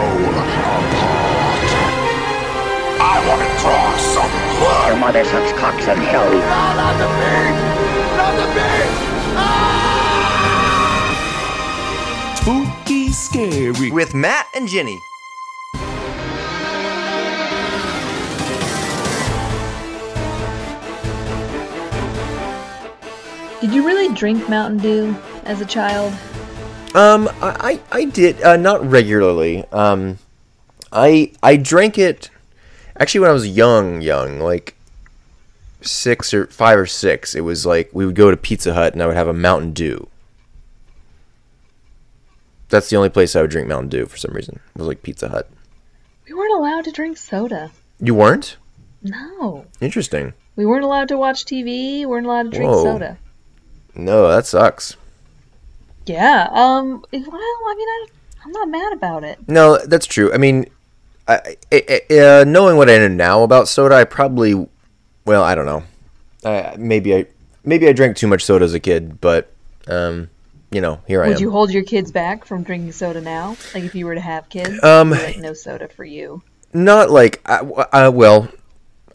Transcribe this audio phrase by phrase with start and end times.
[0.00, 1.64] tear your soul apart.
[3.00, 4.86] I want to draw some blood.
[4.88, 6.30] Your mother sucks cocks in hell.
[6.76, 7.60] Not the beast!
[8.16, 9.00] Not the beast!
[12.42, 13.90] Spooky Scary.
[13.90, 14.98] With Matt and Ginny.
[23.60, 26.14] Did you really drink Mountain Dew as a child?
[26.94, 29.64] Um, I, I, did, uh, not regularly.
[29.72, 30.18] Um,
[30.92, 32.30] I, I drank it,
[32.96, 34.76] actually when I was young, young, like
[35.80, 39.02] six or five or six, it was like, we would go to Pizza Hut and
[39.02, 40.08] I would have a Mountain Dew.
[42.68, 44.60] That's the only place I would drink Mountain Dew for some reason.
[44.74, 45.50] It was like Pizza Hut.
[46.26, 47.72] We weren't allowed to drink soda.
[47.98, 48.56] You weren't?
[49.02, 49.66] No.
[49.80, 50.34] Interesting.
[50.56, 52.84] We weren't allowed to watch TV, We weren't allowed to drink Whoa.
[52.84, 53.18] soda.
[53.94, 54.96] No, that sucks.
[56.06, 58.06] Yeah, um, well, I mean, I,
[58.44, 59.38] I'm not mad about it.
[59.48, 60.32] No, that's true.
[60.32, 60.66] I mean,
[61.28, 64.66] I, I, I- uh, knowing what I know now about soda, I probably,
[65.24, 65.82] well, I don't know.
[66.44, 67.26] I, maybe I,
[67.64, 69.52] maybe I drank too much soda as a kid, but,
[69.86, 70.30] um,
[70.70, 71.34] you know, here I Would am.
[71.34, 73.56] Would you hold your kids back from drinking soda now?
[73.74, 74.82] Like if you were to have kids?
[74.82, 76.42] Um, like no soda for you.
[76.72, 77.58] Not like, I,
[77.92, 78.48] I, well,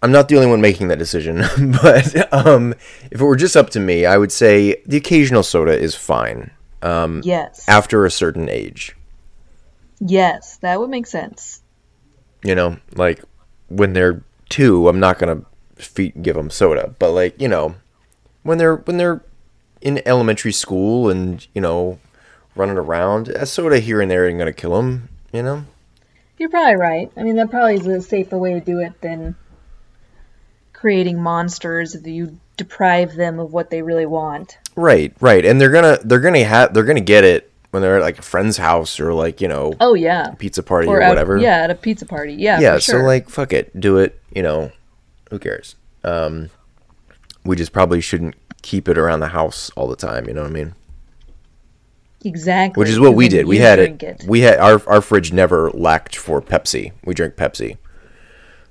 [0.04, 1.38] I'm not the only one making that decision,
[1.82, 2.74] but um,
[3.10, 6.52] if it were just up to me, I would say the occasional soda is fine.
[6.86, 7.66] Um, Yes.
[7.68, 8.96] after a certain age,
[10.00, 11.62] Yes, that would make sense.
[12.44, 13.24] you know, like
[13.70, 15.42] when they're two, I'm not gonna
[15.76, 17.76] feed, give them soda, but like you know,
[18.44, 19.22] when they're when they're
[19.82, 21.98] in elementary school and you know
[22.56, 25.64] running around, a soda here and there ain't gonna kill them, you know.
[26.38, 27.12] You're probably right.
[27.18, 29.36] I mean, that probably is a safer way to do it than
[30.74, 34.58] creating monsters if you deprive them of what they really want.
[34.76, 38.02] Right, right, and they're gonna they're gonna have they're gonna get it when they're at
[38.02, 40.34] like a friend's house or like you know Oh yeah.
[40.38, 41.38] pizza party or, at- whatever.
[41.38, 42.34] yeah, at a pizza party.
[42.34, 42.60] Yeah.
[42.60, 42.76] yeah.
[42.76, 43.00] for sure.
[43.02, 44.20] So like, fuck it, do it.
[44.34, 44.72] You know,
[45.30, 45.76] who cares?
[46.04, 46.50] Um,
[47.44, 50.28] we just probably shouldn't keep it around the house all the time.
[50.28, 50.76] You know what I mean?
[52.24, 52.82] exactly.
[52.82, 53.46] Which is what we did.
[53.46, 56.92] We had drink it, We had our our fridge never lacked for Pepsi.
[57.06, 57.78] We drink Pepsi.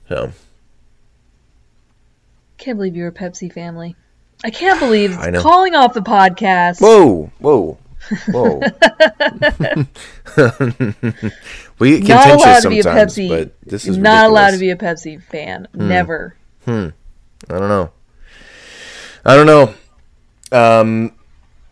[0.08, 0.32] So
[2.58, 3.96] Can't believe you're a Pepsi family.
[4.44, 6.80] I can't believe I calling off the podcast.
[6.80, 7.78] whoa, whoa,
[8.28, 8.60] whoa.
[11.78, 13.28] we get not allowed to be a Pepsi.
[13.28, 15.66] but this is not allowed to be a Pepsi fan.
[15.72, 16.36] Never.
[16.66, 16.88] Hmm.
[17.48, 17.90] I don't know.
[19.24, 19.74] I don't know.
[20.52, 21.12] Um,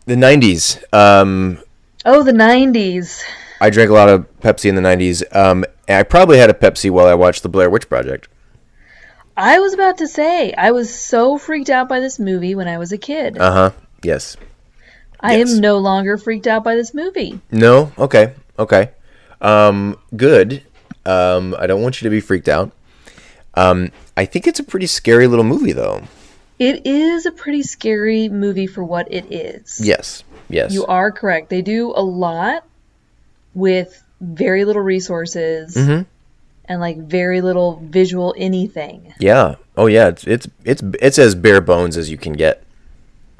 [0.05, 0.83] the '90s.
[0.93, 1.59] Um,
[2.05, 3.21] Oh, the '90s.
[3.61, 5.23] I drank a lot of Pepsi in the '90s.
[5.35, 8.27] Um, I probably had a Pepsi while I watched the Blair Witch Project.
[9.35, 12.77] I was about to say I was so freaked out by this movie when I
[12.77, 13.37] was a kid.
[13.37, 13.71] Uh huh.
[14.03, 14.37] Yes.
[15.19, 15.53] I yes.
[15.53, 17.39] am no longer freaked out by this movie.
[17.51, 17.91] No.
[17.97, 18.33] Okay.
[18.59, 18.91] Okay.
[19.41, 20.61] Um, good.
[21.05, 22.71] Um, I don't want you to be freaked out.
[23.55, 26.03] Um, I think it's a pretty scary little movie, though.
[26.59, 29.81] It is a pretty scary movie for what it is.
[29.83, 30.23] Yes.
[30.49, 30.73] Yes.
[30.73, 31.49] You are correct.
[31.49, 32.65] They do a lot
[33.53, 36.03] with very little resources Mm-hmm.
[36.65, 39.13] And like very little visual anything.
[39.19, 39.55] Yeah.
[39.77, 40.07] Oh yeah.
[40.09, 42.63] It's it's it's it's as bare bones as you can get,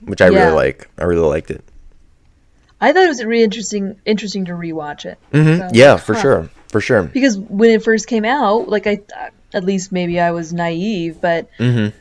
[0.03, 0.43] which I Yeah.
[0.45, 0.89] really like.
[0.97, 1.63] I really liked it.
[2.81, 5.17] I thought it was really interesting interesting to rewatch it.
[5.31, 5.73] Mm-hmm.
[5.73, 6.21] Yeah, for huh.
[6.21, 6.49] sure.
[6.67, 7.03] For sure.
[7.03, 9.01] Because when it first came out, like I
[9.53, 11.95] at least maybe I was naive, but Mm-hmm.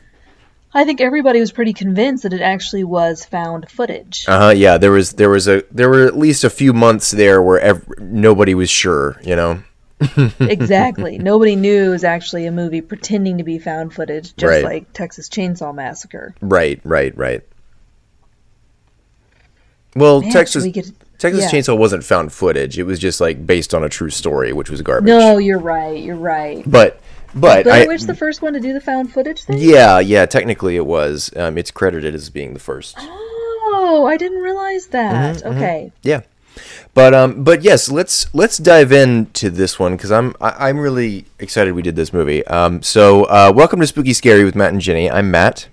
[0.75, 4.25] I think everybody was pretty convinced that it actually was found footage.
[4.27, 4.49] Uh huh.
[4.49, 4.77] Yeah.
[4.79, 7.87] There was there was a there were at least a few months there where ev-
[7.99, 9.21] nobody was sure.
[9.23, 9.63] You know.
[10.39, 11.17] exactly.
[11.17, 14.63] Nobody knew it was actually a movie pretending to be found footage, just Right.
[14.63, 16.35] like Texas Chainsaw Massacre.
[16.41, 16.79] Right.
[16.83, 17.15] Right.
[17.17, 17.41] Right.
[19.95, 21.59] Well, Man, Texas we get- Texas yeah.
[21.59, 22.77] Chainsaw wasn't found footage.
[22.77, 25.07] It was just like based on a true story, which was garbage.
[25.07, 26.01] No, you're right.
[26.03, 26.63] You're right.
[26.65, 26.99] But
[27.35, 29.57] but Blair Witch the first one to do the found footage thing?
[29.59, 31.31] yeah yeah technically it was.
[31.35, 32.95] Um, it's credited as being the first.
[32.99, 35.37] Oh, I didn't realize that.
[35.37, 35.91] Mm-hmm, okay.
[36.01, 36.21] Yeah.
[36.93, 41.25] But um, but yes, let's let's dive into this one because I'm I, I'm really
[41.39, 42.45] excited we did this movie.
[42.47, 45.09] Um, so uh, welcome to Spooky Scary with Matt and Ginny.
[45.09, 45.67] I'm Matt.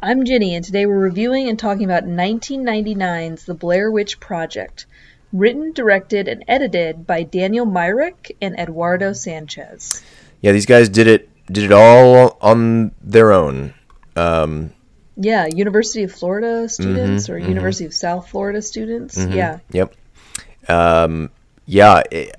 [0.00, 4.86] I'm Ginny, and today we're reviewing and talking about 1999's The Blair Witch Project,
[5.32, 10.02] written, directed, and edited by Daniel Myrick and Eduardo Sanchez.
[10.42, 13.74] Yeah, these guys did it did it all on their own.
[14.14, 14.72] Um,
[15.16, 19.16] Yeah, University of Florida students Mm-hmm, or University of South Florida students.
[19.16, 19.58] Yeah.
[19.72, 19.94] Yep.
[20.68, 21.30] Um,
[21.66, 22.36] yeah, it,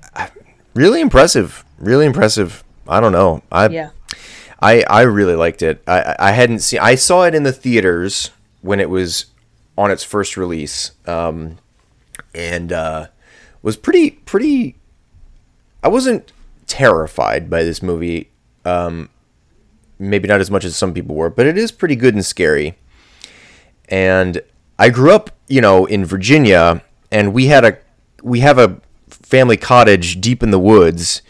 [0.74, 1.64] really impressive.
[1.78, 2.64] Really impressive.
[2.88, 3.42] I don't know.
[3.50, 3.90] I Yeah.
[4.60, 5.82] I I really liked it.
[5.86, 6.80] I I hadn't seen.
[6.80, 8.30] I saw it in the theaters
[8.62, 9.26] when it was
[9.76, 11.58] on its first release, um,
[12.34, 13.08] and uh,
[13.62, 14.76] was pretty pretty
[15.82, 16.32] I wasn't
[16.66, 18.30] terrified by this movie.
[18.64, 19.08] Um,
[19.98, 22.76] maybe not as much as some people were, but it is pretty good and scary.
[23.88, 24.40] And
[24.78, 26.82] I grew up, you know, in Virginia,
[27.12, 27.78] and we had a
[28.26, 31.22] we have a family cottage deep in the woods.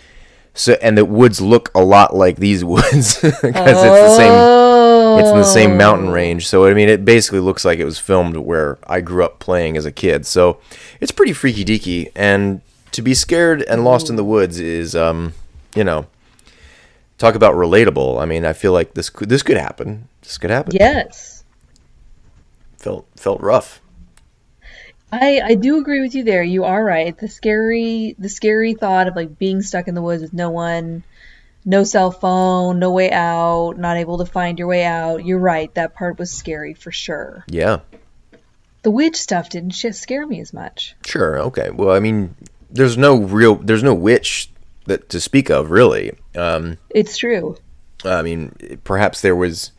[0.55, 4.57] So and the woods look a lot like these woods because it's the same
[5.19, 6.49] it's in the same mountain range.
[6.49, 9.77] So I mean, it basically looks like it was filmed where I grew up playing
[9.77, 10.27] as a kid.
[10.27, 10.59] So
[11.01, 12.63] it's pretty freaky deaky, and
[12.93, 15.35] to be scared and lost in the woods is, um,
[15.75, 16.07] you know,
[17.19, 18.21] talk about relatable.
[18.21, 20.09] I mean, I feel like this could this could happen.
[20.23, 20.73] This could happen.
[20.75, 21.45] Yes.
[22.79, 23.81] Felt felt rough.
[25.13, 26.43] I, I do agree with you there.
[26.43, 27.17] You are right.
[27.17, 31.05] The scary the scary thought of like being stuck in the woods with no one,
[31.65, 35.25] no cell phone, no way out, not able to find your way out.
[35.25, 35.73] You're right.
[35.75, 37.45] That part was scary for sure.
[37.49, 37.81] Yeah.
[38.83, 40.95] The witch stuff didn't sh- scare me as much.
[41.05, 41.39] Sure.
[41.41, 41.71] Okay.
[41.71, 42.35] Well, I mean,
[42.71, 44.51] there's no real there's no witch
[44.87, 46.17] that to speak of really.
[46.35, 47.57] Um, It's true.
[48.05, 49.73] I mean, perhaps there was.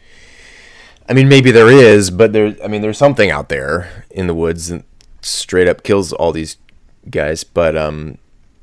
[1.09, 2.56] I mean, maybe there is, but there.
[2.63, 4.74] I mean, there's something out there in the woods
[5.27, 6.57] straight up kills all these
[7.09, 7.44] guys.
[7.44, 8.18] But um,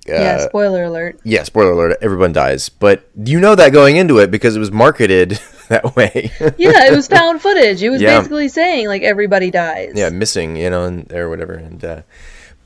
[0.06, 1.20] yeah, uh, spoiler alert.
[1.24, 2.68] yeah, spoiler alert: everyone dies.
[2.68, 5.30] But you know that going into it because it was marketed
[5.68, 6.30] that way.
[6.58, 7.82] Yeah, it was found footage.
[7.82, 8.18] It was Yeah.
[8.18, 9.92] basically saying like everybody dies.
[9.94, 11.54] yeah, missing, you know, and or whatever.
[11.54, 12.02] And uh,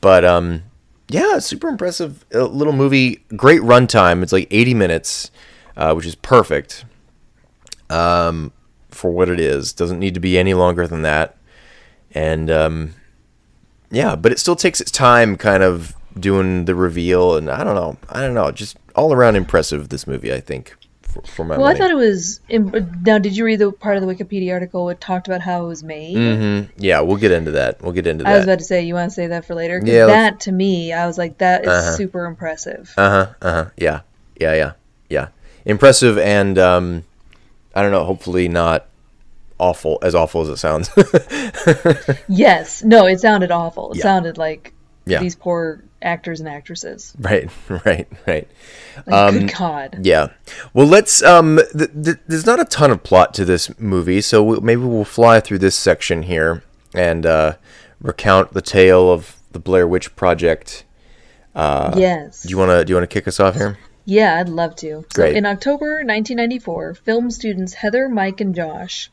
[0.00, 0.62] but um,
[1.08, 3.24] yeah, super impressive uh, little movie.
[3.36, 4.22] Great runtime.
[4.22, 5.30] It's like 80 minutes,
[5.76, 6.84] uh, which is perfect.
[7.90, 8.52] Um,
[8.90, 11.36] for what it is, doesn't need to be any longer than that.
[12.12, 12.94] And um,
[13.90, 17.36] yeah, but it still takes its time, kind of doing the reveal.
[17.36, 19.88] And I don't know, I don't know, just all around impressive.
[19.88, 22.40] This movie, I think, for, for my Well, I thought it was.
[22.50, 25.68] Now, did you read the part of the Wikipedia article it talked about how it
[25.68, 26.16] was made?
[26.16, 26.68] Mhm.
[26.76, 27.80] Yeah, we'll get into that.
[27.80, 28.30] We'll get into that.
[28.32, 29.80] I was about to say, you want to say that for later?
[29.84, 31.96] Yeah, let's- that to me, I was like, that is Uh-huh.
[31.96, 32.92] super impressive.
[32.96, 33.26] Uh huh.
[33.40, 33.70] Uh huh.
[33.76, 34.00] Yeah.
[34.40, 34.54] Yeah.
[34.54, 34.72] Yeah.
[35.08, 35.28] Yeah.
[35.64, 37.04] Impressive and um,
[37.74, 38.04] I don't know.
[38.04, 38.86] Hopefully not
[39.58, 40.90] awful as awful as it sounds.
[42.28, 43.92] yes, no, it sounded awful.
[43.92, 44.02] It Yeah.
[44.02, 44.72] sounded like
[45.06, 45.20] Yeah.
[45.20, 47.12] these poor actors and actresses.
[47.20, 47.50] right.
[47.68, 48.08] Right.
[48.26, 48.48] Right.
[49.06, 49.98] Like, Um, good God.
[50.02, 50.28] Yeah.
[50.74, 51.22] Well, let's.
[51.22, 54.82] Um, th- th- there's not a ton of plot to this movie, so we- maybe
[54.82, 56.62] we'll fly through this section here
[56.94, 57.54] and uh,
[58.00, 60.84] recount the tale of the Blair Witch Project.
[61.56, 62.42] yes.
[62.42, 63.78] Do you wanna Do you wanna kick us off here?
[64.04, 65.04] Yeah, I'd love to.
[65.14, 65.36] So, Great.
[65.36, 69.10] in October 1994, film students Heather, Mike, and Josh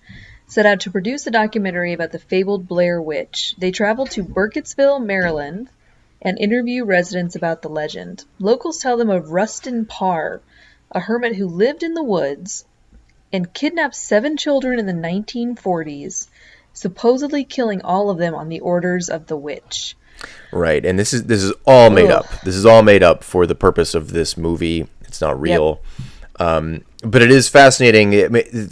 [0.47, 3.56] set out to produce a documentary about the fabled Blair Witch.
[3.57, 5.69] They travel to Burkittsville, Maryland,
[6.21, 8.25] and interview residents about the legend.
[8.39, 10.42] Locals tell them of Rustin Parr,
[10.92, 12.65] a hermit who lived in the woods
[13.31, 16.27] and kidnapped seven children in the 1940s,
[16.74, 19.95] supposedly killing all of them on the orders of the witch.
[20.51, 22.24] Right, and this is this is all made Ugh.
[22.24, 22.42] up.
[22.42, 24.88] This is all made up for the purpose of this movie.
[25.01, 25.81] It's not real,
[26.39, 28.13] um, but it is fascinating.
[28.13, 28.31] It,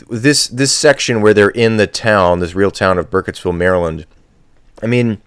[0.10, 4.06] this this section where they're in the town, this real town of Burkittsville, Maryland.
[4.82, 5.22] I mean,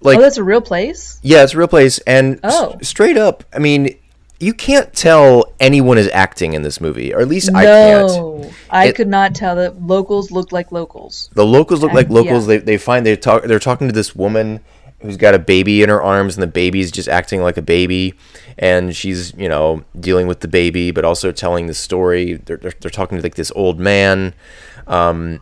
[0.00, 1.18] like oh, that's a real place?
[1.22, 2.76] yeah, it's a real place, and s- Oh.
[2.82, 3.96] straight up, I mean,
[4.40, 8.08] you can't tell anyone is acting in this movie, or at least I can't.
[8.08, 11.30] No, I It- could not tell that locals looked like locals.
[11.34, 12.44] The locals look like locals.
[12.48, 12.56] yeah.
[12.56, 13.44] They, they find they talk.
[13.44, 14.60] They're talking to this woman
[15.04, 18.14] who's got a baby in her arms, and the baby's just acting like a baby,
[18.58, 22.34] and she's you know dealing with the baby, but also telling the story.
[22.34, 24.34] They're they're, they're talking to like this old man.
[24.86, 25.40] Um,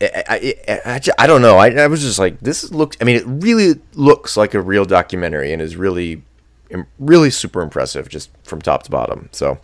[0.00, 1.56] I, I, I, I don't know.
[1.56, 2.96] I, I was just like, this looks.
[3.00, 6.22] I mean, it really looks like a real documentary, and is really,
[6.98, 9.28] really super impressive, just from top to bottom.
[9.32, 9.58] So,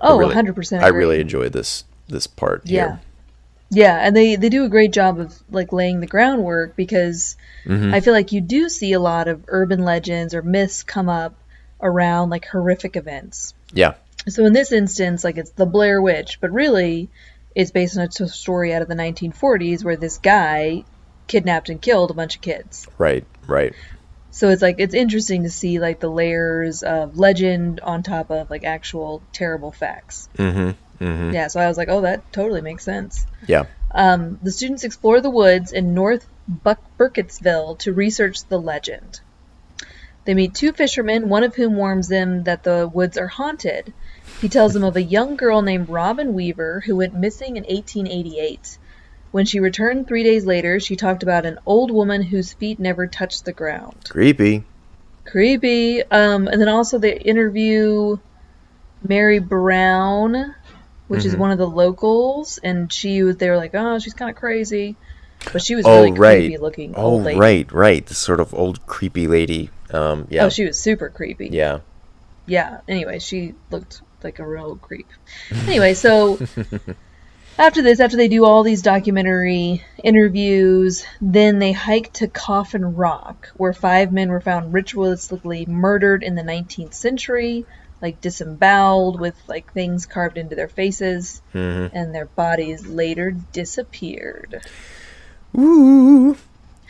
[0.00, 2.62] I Oh, really, 100% I really enjoyed this this part.
[2.64, 2.86] Yeah.
[2.86, 3.00] here.
[3.74, 7.94] Yeah, and they they do a great job of like laying the groundwork because Mm-hmm.
[7.94, 11.34] I feel like you do see a lot of urban legends or myths come up
[11.80, 13.54] around like horrific events.
[13.72, 13.94] yeah,
[14.28, 17.08] So in this instance, like it's the Blair Witch, but really
[17.54, 20.84] it's based on a story out of the 1940s where this guy
[21.26, 22.86] kidnapped and killed a bunch of kids.
[22.98, 23.72] right, right.
[24.30, 28.50] So it's like it's interesting to see like the layers of legend on top of
[28.50, 30.28] like actual terrible facts.
[30.36, 30.72] Mm-hmm.
[31.00, 31.32] Mm-hmm.
[31.32, 33.26] Yeah, so I was like, oh, that totally makes sense.
[33.46, 33.64] Yeah.
[33.90, 39.20] Um, the students explore the woods in North Buck- Burkittsville to research the legend.
[40.24, 43.92] They meet two fishermen, one of whom warns them that the woods are haunted.
[44.40, 48.78] He tells them of a young girl named Robin Weaver who went missing in 1888.
[49.30, 53.06] When she returned three days later, she talked about an old woman whose feet never
[53.06, 53.96] touched the ground.
[54.08, 54.64] Creepy.
[55.24, 56.02] Creepy.
[56.04, 58.16] Um, and then also they interview
[59.06, 60.54] Mary Brown,
[61.08, 61.40] which is Mm-hmm.
[61.40, 63.36] one of the locals, and she was.
[63.36, 64.96] They were like, oh, she's kind of crazy,
[65.52, 66.38] but she was Oh really right.
[66.40, 67.38] creepy looking oh old lady.
[67.40, 68.04] right, right.
[68.06, 69.70] The sort of old creepy lady.
[69.90, 70.44] Um, yeah.
[70.44, 71.48] Oh, she was super creepy.
[71.52, 71.80] yeah.
[72.46, 72.80] yeah.
[72.88, 75.06] Anyway, she looked like a real creep.
[75.66, 76.38] Anyway, so
[77.58, 83.50] after this, after they do all these documentary interviews, then they hike to Coffin Rock,
[83.56, 87.66] where five men were found ritualistically murdered in the 19th century,
[88.04, 91.96] like disemboweled with like things carved into their faces, mm-hmm.
[91.96, 94.62] and their bodies later disappeared.
[95.58, 96.36] Ooh.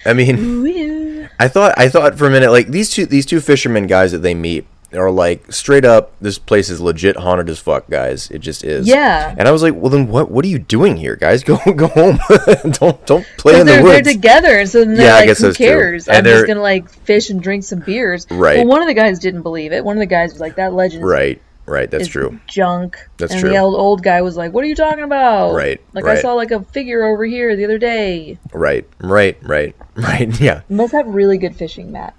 [0.04, 1.28] I mean, Ooh.
[1.38, 4.18] I thought I thought for a minute like these two these two fishermen guys that
[4.18, 8.38] they meet are like straight up this place is legit haunted as fuck guys it
[8.38, 9.34] just is Yeah.
[9.36, 11.86] and I was like well then what what are you doing here guys go go
[11.88, 12.18] home
[12.72, 15.40] don't don't play in the they're, they're together, so then they're Yeah, I like, guess
[15.40, 16.08] "Who cares?
[16.08, 18.58] And I'm they're- just gonna like fish and drink some beers." Right.
[18.58, 19.84] Well, one of the guys didn't believe it.
[19.84, 22.98] One of the guys was like, "That legend right right that's true junk.
[23.16, 23.48] That's and true.
[23.50, 26.34] the old, old guy was like, "What are you talking about?" Right, Like I saw
[26.34, 28.38] like a figure over here the other day.
[28.52, 32.14] right right right right yeah You must have really good fishing, Matt.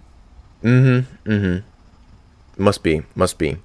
[0.64, 1.68] Mm-hmm, mm-hmm.
[2.58, 3.58] Must be, must be.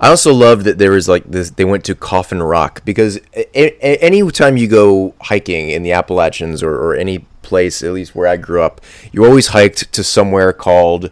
[0.00, 1.50] I also love that there was like this.
[1.50, 3.56] They went to Coffin Rock because a-
[3.86, 8.14] a- any time you go hiking in the Appalachians or, or any place, at least
[8.14, 8.80] where I grew up,
[9.12, 11.10] you always hiked to somewhere called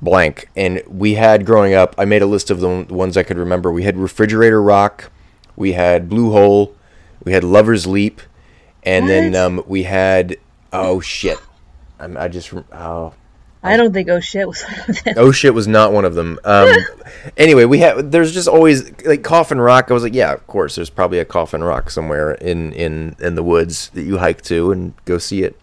[0.00, 0.48] blank.
[0.54, 1.94] And we had growing up.
[1.98, 3.72] I made a list of the ones I could remember.
[3.72, 5.10] We had Refrigerator Rock,
[5.56, 6.74] we had Blue Hole,
[7.24, 8.20] we had Lover's Leap,
[8.84, 10.36] and then um, we had
[10.72, 11.38] oh shit.
[11.98, 13.14] I'm, I just oh
[13.62, 15.14] I don't think oh shit was one of them.
[15.16, 16.38] Oh shit was not one of them.
[16.44, 16.68] Um,
[17.36, 19.90] anyway, we have there's just always like Coffin Rock.
[19.90, 20.76] I was like, yeah, of course.
[20.76, 24.70] There's probably a Coffin Rock somewhere in in in the woods that you hike to
[24.70, 25.58] and go see it.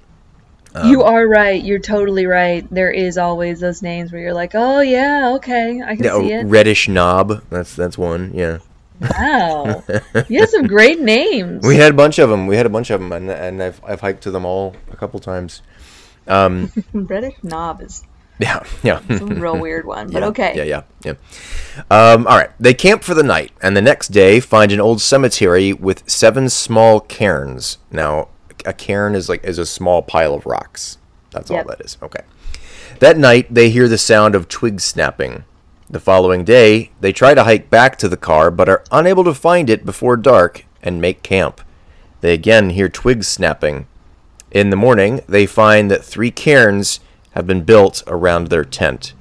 [0.86, 1.64] you are right.
[1.64, 2.68] You're totally right.
[2.72, 6.34] There is always those names where you're like, "Oh yeah, okay, I can Yeah, see
[6.34, 7.44] it." Reddish Knob.
[7.50, 8.32] That's that's one.
[8.34, 8.58] Yeah,
[9.00, 9.84] Wow,
[10.30, 11.66] you have some great names.
[11.66, 12.48] we had a bunch of them.
[12.48, 14.96] We had a bunch of them, and and I've I've hiked to them all a
[14.98, 15.62] couple times.
[16.94, 18.04] Reddish Knob is
[18.40, 19.02] Yeah, yeah.
[19.10, 20.54] a real weird one, but Yeah, okay.
[20.56, 21.14] Yeah, yeah, yeah.
[21.92, 22.50] Um, all right.
[22.60, 26.50] They camp for the night, and the next day find an old cemetery with seven
[26.50, 27.78] small cairns.
[27.92, 28.30] Now,
[28.66, 30.98] a cairn is like is a small pile of rocks.
[31.32, 31.66] That's Yep.
[31.66, 31.98] all that is.
[32.02, 32.22] Okay.
[33.00, 35.44] That night, they hear the sound of twigs snapping.
[35.90, 39.34] The following day, they try to hike back to the car, but are unable to
[39.34, 41.60] find it before dark and make camp.
[42.22, 43.88] They again hear twigs snapping.
[44.54, 47.00] In the morning, they find that three cairns
[47.32, 49.14] have been built around their tent.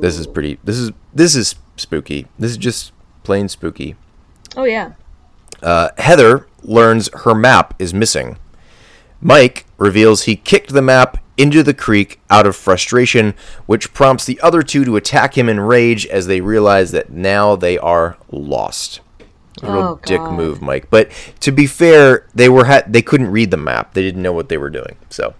[0.00, 0.58] This is pretty.
[0.64, 2.28] This is this is spooky.
[2.38, 2.92] This is just
[3.24, 3.96] plain spooky.
[4.56, 4.92] Oh yeah.
[5.62, 8.38] Uh, Heather learns her map is missing.
[9.20, 13.34] Mike reveals he kicked the map into the creek out of frustration,
[13.66, 17.56] which prompts the other two to attack him in rage as they realize that now
[17.56, 19.00] they are lost.
[19.62, 20.88] A real Oh, dick move, Mike.
[20.90, 23.94] But to be fair, they were ha- they couldn't read the map.
[23.94, 24.96] They didn't know what they were doing.
[25.10, 25.34] So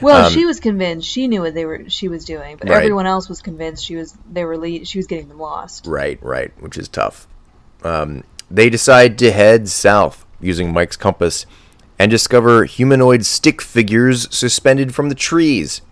[0.00, 2.82] Well, she was convinced she knew what they were she was doing, but Um, Right.
[2.82, 5.86] everyone else was convinced she was they were lead, she was getting them lost.
[5.86, 7.28] Right, right, which is tough.
[7.84, 11.46] Um, they decide to head south using Mike's compass
[11.98, 15.82] and discover humanoid stick figures suspended from the trees.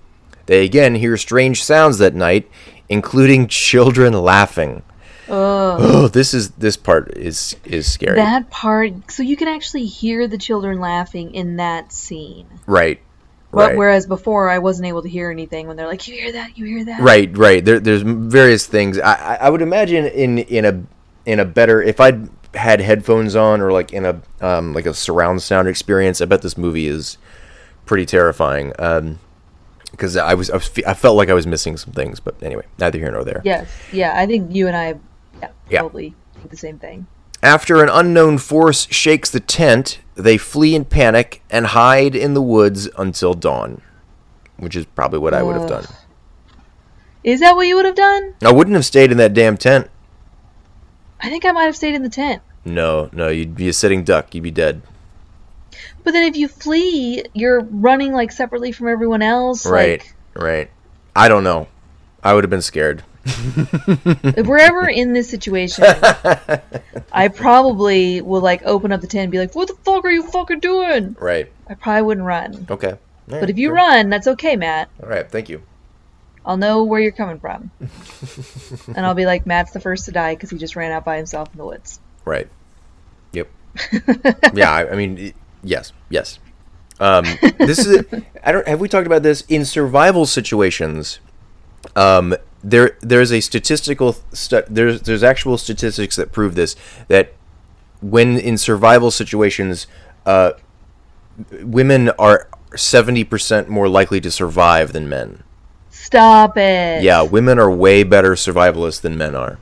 [0.47, 2.50] They again hear strange sounds that night,
[2.89, 4.83] including children laughing.
[5.31, 8.17] Oh, this is this part is is scary.
[8.17, 12.47] That part, so you can actually hear the children laughing in that scene.
[12.67, 13.01] right,
[13.53, 13.77] But right.
[13.77, 16.59] whereas before I wasn't able to hear anything when they're like, "You hear that?
[16.59, 17.65] You hear that?" Right, right.
[17.65, 18.99] There, there's various things.
[18.99, 20.83] I, I, I would imagine in in a
[21.27, 24.95] in a better if I'd had headphones on or like in a um, like a
[24.95, 26.21] surround sound experience.
[26.21, 27.17] I bet this movie is
[27.87, 28.73] pretty terrifying.
[28.79, 29.19] Um,
[29.93, 32.65] because I was, I was I felt like I was missing some things, but anyway,
[32.79, 33.43] neither here nor there.
[33.45, 33.69] Yes.
[33.93, 34.13] Yeah.
[34.17, 34.95] I think you and I,
[35.71, 35.81] Yeah.
[35.81, 36.15] probably
[36.49, 37.07] the same thing.
[37.43, 42.43] After an unknown force shakes the tent, they flee in panic and hide in the
[42.43, 43.81] woods until dawn,
[44.59, 45.87] which is probably what I would have done.
[47.25, 48.35] Is that what you would have done?
[48.43, 49.91] I wouldn't have stayed in that damn tent.
[51.21, 52.43] I think I might have stayed in the tent.
[52.65, 54.35] No, no, you'd be a sitting duck.
[54.35, 54.83] You'd be dead.
[56.03, 59.67] But then if you flee, you're running like separately from everyone else.
[59.67, 60.71] Right, Like, right.
[61.15, 61.69] I don't know.
[62.23, 63.03] I would have been scared.
[63.25, 65.85] If we're ever in this situation,
[67.12, 70.11] I probably will like open up the tent and be like, "What the fuck are
[70.11, 71.50] you fucking doing?" Right.
[71.69, 72.67] I probably wouldn't run.
[72.71, 72.97] Okay.
[73.27, 74.89] But if you run, that's okay, Matt.
[75.03, 75.31] all right.
[75.31, 75.62] Thank you.
[76.45, 77.71] I'll know where you're coming from.
[78.89, 81.17] and I'll be like, Matt's the first to die because he just ran out by
[81.17, 82.00] himself in the woods.
[82.25, 82.49] Right.
[83.33, 83.49] Yep.
[84.55, 84.73] yeah.
[84.73, 86.39] I, I mean, yes, yes.
[86.99, 87.25] Um,
[87.59, 88.05] this is.
[88.43, 88.67] I don't.
[88.67, 91.21] Have we talked about this in survival situations?
[91.97, 94.17] Um, there, there's a statistical.
[94.33, 96.76] Stu- there's, there's actual statistics that prove this.
[97.09, 97.33] That
[98.00, 99.87] when in survival situations,
[100.26, 100.52] uh,
[101.62, 105.43] women are seventy percent more likely to survive than men.
[105.90, 107.02] Stop it.
[107.02, 109.59] Yeah, women are way better survivalists than men are.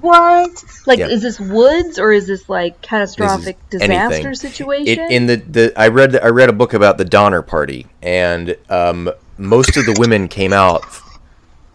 [0.00, 0.64] What?
[0.86, 1.08] Like, Yeah.
[1.08, 4.34] is this woods or is this like catastrophic This disaster anything.
[4.34, 5.00] situation?
[5.00, 8.56] It, in the, the I read I read a book about the Donner Party, and
[8.68, 10.84] um, most of the women came out.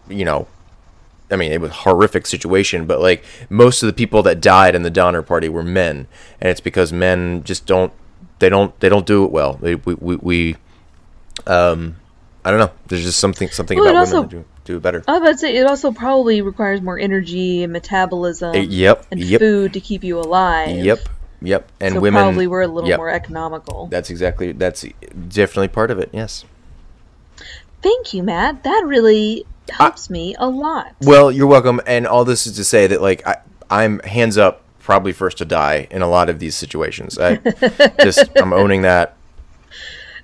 [0.08, 0.46] You know,
[1.30, 4.74] I mean, it was a horrific situation, but like most of the people that died
[4.74, 6.06] in the Donner Party were men,
[6.40, 7.92] and it's because men just don't
[8.38, 9.54] they don't they don't do it well.
[9.54, 10.56] They, we, we we
[11.46, 11.96] um
[12.44, 12.70] I don't know.
[12.86, 15.02] There's just something something Well, it about also- women that do do it better.
[15.06, 18.54] I to say it also probably requires more energy and metabolism.
[18.54, 19.40] Uh, yep, And yep.
[19.40, 20.84] food to keep you alive.
[20.84, 21.08] Yep,
[21.40, 21.70] yep.
[21.80, 22.98] And so women probably we're a little yep.
[22.98, 23.86] more economical.
[23.86, 24.84] That's exactly that's
[25.28, 26.10] definitely part of it.
[26.12, 26.44] Yes.
[27.82, 28.64] Thank you, Matt.
[28.64, 30.94] That really helps me a lot.
[31.02, 31.80] Well, you're welcome.
[31.86, 33.36] And all this is to say that like I,
[33.70, 37.18] I'm hands up, probably first to die in a lot of these situations.
[37.18, 37.36] I
[38.02, 39.16] just I'm owning that.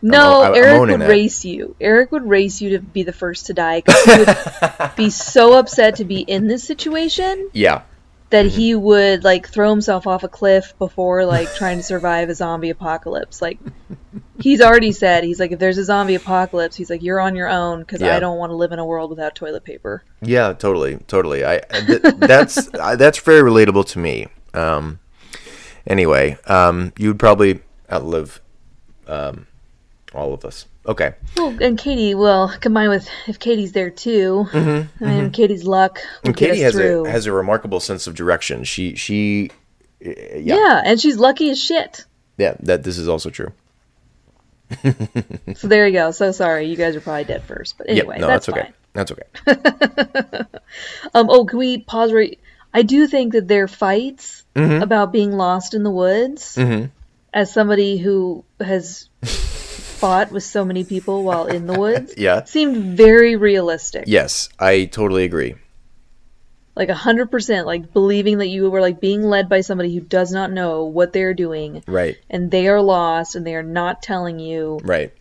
[0.04, 1.08] No, I'm Eric owning would that.
[1.08, 1.76] race you.
[1.80, 5.56] Eric would race you to be the first to die because he would be so
[5.58, 7.82] upset to be in this situation Yeah.
[8.32, 8.56] That Mm-hmm.
[8.56, 12.70] he would like throw himself off a cliff before like trying to survive a zombie
[12.70, 13.40] apocalypse.
[13.40, 13.58] Like
[14.40, 17.48] he's already said, he's like, if there's a zombie apocalypse, he's like, you're on your
[17.48, 18.16] own because Yeah.
[18.16, 20.02] I don't want to live in a world without toilet paper.
[20.20, 20.52] Yeah.
[20.52, 20.96] Totally.
[21.06, 21.44] Totally.
[21.46, 24.26] I th- that's I, that's very relatable to me.
[24.52, 24.98] Um.
[25.86, 27.60] Anyway, um, you'd probably
[27.90, 28.40] outlive,
[29.08, 29.48] um,
[30.14, 30.66] all of us.
[30.84, 31.14] Okay.
[31.36, 36.00] Well, and Katie, well, combined with if Katie's there too, I mean, Katie's luck will
[36.02, 37.06] Mm-hmm, And Katie has through.
[37.06, 38.64] a has a remarkable sense of direction.
[38.64, 39.50] She she.
[40.04, 40.56] uh, Yeah.
[40.56, 42.04] yeah, and she's lucky as shit.
[42.36, 42.54] Yeah.
[42.60, 43.52] That this is also true.
[45.54, 46.10] So there you go.
[46.12, 48.00] So sorry, you guys are probably dead first, but Yeah.
[48.00, 48.72] anyway, No, that's, that's, okay.
[48.72, 48.74] fine.
[48.94, 50.44] That's okay.
[51.14, 52.38] Um, oh, can we pause right?
[52.72, 54.83] I do think that their fights Mm-hmm.
[54.83, 56.59] about being lost in the woods,
[57.33, 59.09] as somebody who has
[60.02, 62.44] fought with so many people while in the woods, Yeah.
[62.44, 64.04] seemed very realistic.
[64.06, 65.54] Yes, I totally agree.
[66.74, 70.00] Like a hundred percent, like believing that you were like being led by somebody who
[70.00, 72.16] does not know what they're doing, Right.
[72.30, 74.80] and they are lost, and they are not telling you.
[74.82, 75.12] Right.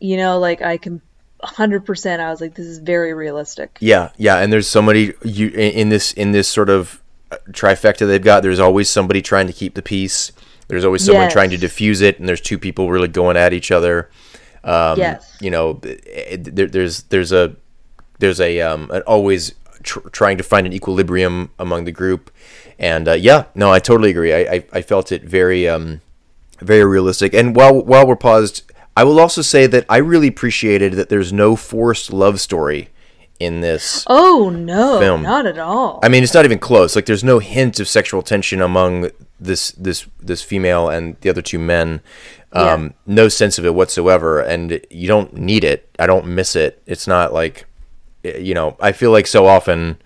[0.00, 1.00] You know, like I can.
[1.42, 3.76] 100% I was like this is very realistic.
[3.80, 8.06] Yeah, yeah, and there's somebody you in in this in this sort of uh, trifecta
[8.06, 8.44] they've got.
[8.44, 10.30] There's always somebody trying to keep the peace.
[10.68, 11.32] There's always someone Yes.
[11.32, 14.10] trying to diffuse it, and there's two people really going at each other.
[14.64, 15.36] Um, yes.
[15.40, 17.56] You know, there, there's there's a
[18.18, 22.30] there's a um an always tr- trying to find an equilibrium among the group,
[22.78, 24.32] and uh, yeah, no, I totally agree.
[24.32, 26.00] I, I I felt it very um
[26.60, 27.34] very realistic.
[27.34, 28.62] And while while we're paused,
[28.96, 32.88] I will also say that I really appreciated that there's no forced love story
[33.40, 34.04] in this.
[34.06, 35.22] Oh no, film.
[35.22, 35.98] not at all.
[36.04, 36.94] I mean, it's not even close.
[36.94, 39.10] Like, there's no hint of sexual tension among
[39.42, 42.00] this this this female and the other two men.
[42.52, 42.88] Um, Yeah.
[43.06, 45.88] No sense of it whatsoever, and you don't need it.
[45.98, 46.82] I don't miss it.
[46.86, 47.64] It's not like,
[48.24, 49.96] eh, you know, I feel like so often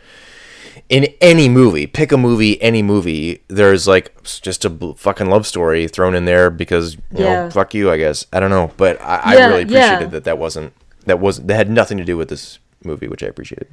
[0.88, 5.44] in any movie, pick a movie, any movie, there's like just a bl- fucking love
[5.46, 7.44] story thrown in there because you Yeah.
[7.44, 8.24] know, fuck you, I guess.
[8.32, 10.06] I don't know, but I, I really appreciated yeah.
[10.06, 10.72] that that wasn't
[11.06, 13.66] that wasn't that had nothing to do with this movie, which I appreciated.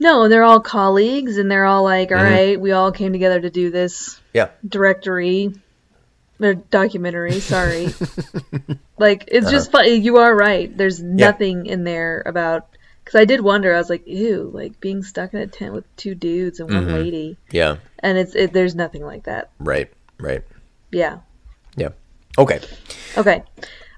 [0.00, 2.32] No, they're all colleagues, and they're all like, "All Mm-hmm.
[2.32, 4.48] right, we all came together to do this Yeah.
[4.66, 5.52] directory,
[6.40, 7.88] or documentary." Sorry,
[8.98, 9.84] like it's just Uh-huh.
[9.84, 10.02] fun.
[10.02, 10.74] You are right.
[10.76, 12.68] There's nothing in there about
[13.04, 13.74] because I did wonder.
[13.74, 16.86] I was like, "Ew!" Like being stuck in a tent with two dudes and Mm-hmm.
[16.92, 17.76] one lady, Yeah.
[18.00, 19.50] and it's it, there's nothing like that.
[19.58, 19.90] Right.
[20.18, 20.42] Right.
[20.90, 21.18] Yeah.
[21.76, 21.90] Yeah.
[22.38, 22.60] Okay.
[23.16, 23.42] Okay.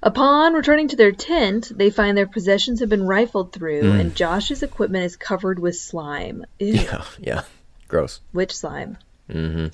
[0.02, 4.62] Upon returning to their tent, they find their possessions have been rifled through, and Josh's
[4.62, 6.44] equipment is covered with slime.
[6.58, 6.74] Ew.
[6.74, 6.84] Mm.
[6.84, 7.04] Yeah.
[7.18, 7.42] Yeah.
[7.88, 8.20] Gross.
[8.32, 8.98] Witch slime.
[9.30, 9.68] Mm-hmm.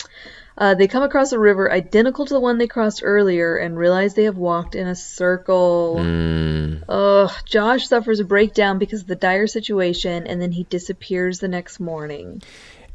[0.57, 4.15] Uh, they come across a river identical to the one they crossed earlier and realize
[4.15, 5.97] they have walked in a circle.
[5.99, 6.85] Mm.
[6.89, 7.33] Ugh.
[7.45, 11.81] Josh suffers a breakdown because of the dire situation, and then he disappears the next
[11.81, 12.43] morning.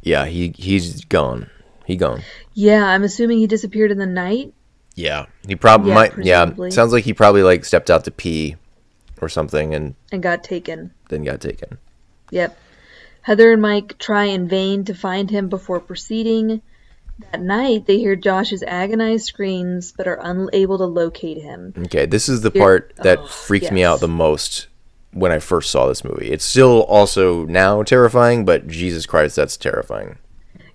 [0.01, 0.25] Yeah.
[0.25, 1.49] He he's gone.
[1.85, 2.21] He gone.
[2.53, 4.53] Yeah, I'm assuming he disappeared in the night.
[4.97, 5.27] Yeah.
[5.47, 6.11] He probably Yeah, might.
[6.13, 6.69] presumably.
[6.69, 6.75] Yeah.
[6.75, 8.55] Sounds like he probably like stepped out to pee
[9.21, 10.91] or something and and got taken.
[11.09, 11.77] then got taken.
[12.31, 12.57] Yep.
[13.21, 16.61] Heather and Mike try in vain to find him before proceeding.
[17.31, 21.73] That night, they hear Josh's agonized screams but are unable to locate him.
[21.85, 22.05] Okay.
[22.05, 24.67] This is the Here- part that oh, freaked me out the most
[25.13, 26.31] when I first saw this movie.
[26.31, 30.17] It's still also now terrifying, but Jesus Christ, that's terrifying.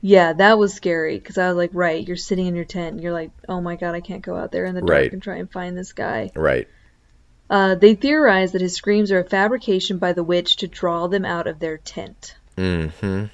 [0.05, 3.03] Yeah, that was scary because I was like, right, you're sitting in your tent and
[3.03, 5.13] you're like, oh my god, I can't go out there in the dark Right.
[5.13, 6.31] and try and find this guy.
[6.35, 6.67] Right.
[7.49, 11.25] Uh, they theorize that his screams are a fabrication by the witch to draw them
[11.25, 12.35] out of their tent.
[12.57, 13.27] Mm-hmm.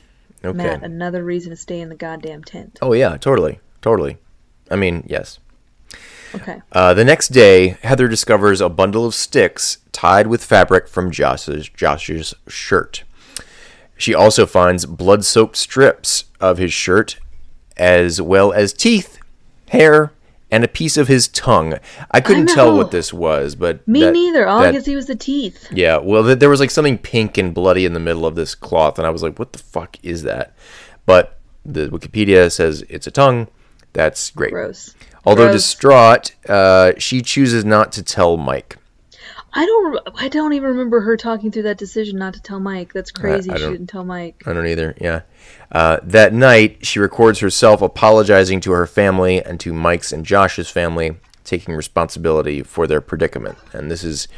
[0.45, 0.57] Okay.
[0.57, 2.79] Matt, another reason to stay in the goddamn tent.
[2.83, 4.19] Oh yeah, totally, totally.
[4.71, 5.39] I mean, yes.
[6.35, 6.61] Okay.
[6.73, 11.69] Uh, the next day, Heather discovers a bundle of sticks tied with fabric from Josh's,
[11.71, 13.05] Josh's shirt.
[13.99, 17.19] She also finds blood soaked strips of his shirt,
[17.77, 19.19] as well as teeth,
[19.69, 20.13] hair,
[20.51, 21.75] and a piece of his tongue.
[22.11, 23.87] I couldn't tell what this was, but.
[23.87, 24.47] Me that- neither.
[24.49, 25.67] All I that- could see was the teeth.
[25.71, 28.55] Yeah, well, th- there was like something pink and bloody in the middle of this
[28.55, 30.55] cloth, and I was like, what the fuck is that?
[31.05, 33.49] But the Wikipedia says it's a tongue.
[33.93, 34.53] That's great.
[34.53, 34.95] Gross.
[35.27, 35.57] Although Gross.
[35.63, 38.77] distraught, uh, she chooses not to tell Mike.
[39.53, 39.99] I don't.
[40.15, 42.93] I don't even remember her talking through that decision not to tell Mike.
[42.93, 43.51] That's crazy.
[43.51, 44.43] I she didn't tell Mike.
[44.47, 44.95] I don't either.
[45.01, 45.23] Yeah.
[45.73, 50.69] Uh, that night, she records herself apologizing to her family and to Mike's and Josh's
[50.69, 53.57] family, taking responsibility for their predicament.
[53.73, 54.29] And this is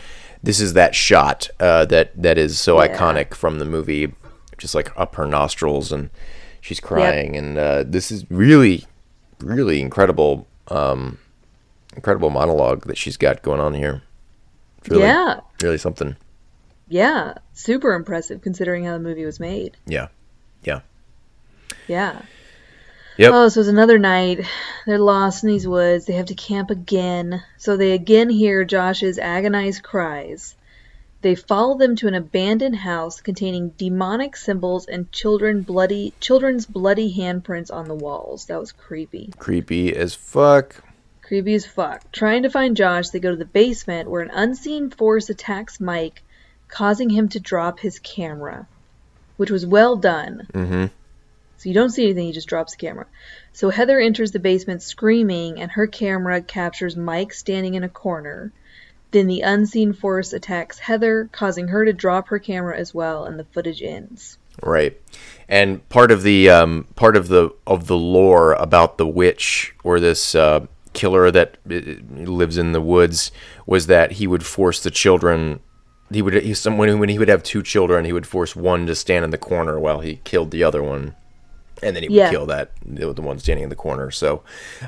[0.42, 2.96] this is that shot uh, that that is so Yeah.
[2.96, 4.14] iconic from the movie,
[4.58, 6.10] just like up her nostrils and
[6.60, 7.36] she's crying.
[7.36, 8.86] And uh, this is really,
[9.40, 11.18] really incredible, um,
[11.96, 14.02] incredible monologue that she's got going on here.
[14.88, 15.40] Really, Yeah.
[15.62, 16.16] really something.
[16.88, 17.34] Yeah.
[17.52, 19.76] Super impressive considering how the movie was made.
[19.86, 20.08] Yeah,
[20.64, 20.80] yeah,
[21.86, 22.22] Yeah.
[23.16, 23.32] yep.
[23.32, 24.44] Oh, so it's another night.
[24.86, 26.06] They're lost in these woods.
[26.06, 27.42] They have to camp again.
[27.58, 30.56] So they again hear Josh's agonized cries.
[31.22, 37.14] They follow them to an abandoned house containing demonic symbols and children bloody children's bloody
[37.14, 38.46] handprints on the walls.
[38.46, 39.30] That was creepy.
[39.38, 40.82] Creepy as fuck.
[41.30, 42.10] Creepy as fuck.
[42.10, 46.24] Trying to find Josh, they go to the basement where an unseen force attacks Mike,
[46.66, 48.66] causing him to drop his camera,
[49.36, 50.48] which was well done.
[50.52, 50.86] Mm-hmm.
[51.58, 53.06] So you don't see anything, he just drops the camera.
[53.52, 58.50] So Heather enters the basement screaming, and her camera captures Mike standing in a corner.
[59.12, 63.38] Then the unseen force attacks Heather, causing her to drop her camera as well, and
[63.38, 64.36] the footage ends.
[64.64, 65.00] Right.
[65.48, 70.00] And part of the um, part of the of the lore about the witch or
[70.00, 73.30] this uh, killer that uh, lives in the woods
[73.66, 75.60] was that he would force the children.
[76.12, 78.94] He would he, someone when he would have two children, he would force one to
[78.94, 81.14] stand in the corner while he killed the other one,
[81.82, 82.30] and then he would Yeah.
[82.30, 84.10] kill that the, the one standing in the corner.
[84.10, 84.42] So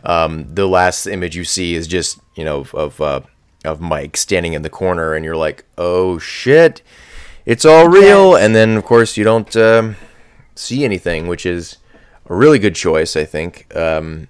[0.05, 3.21] um, the last image you see is just you know of uh,
[3.65, 6.83] of Mike standing in the corner, and you're like, oh shit,
[7.47, 8.35] it's all real.
[8.35, 9.95] And then of course you don't um,
[10.57, 11.77] see anything, which is
[12.29, 13.73] a really good choice, I think.
[13.77, 14.27] Um,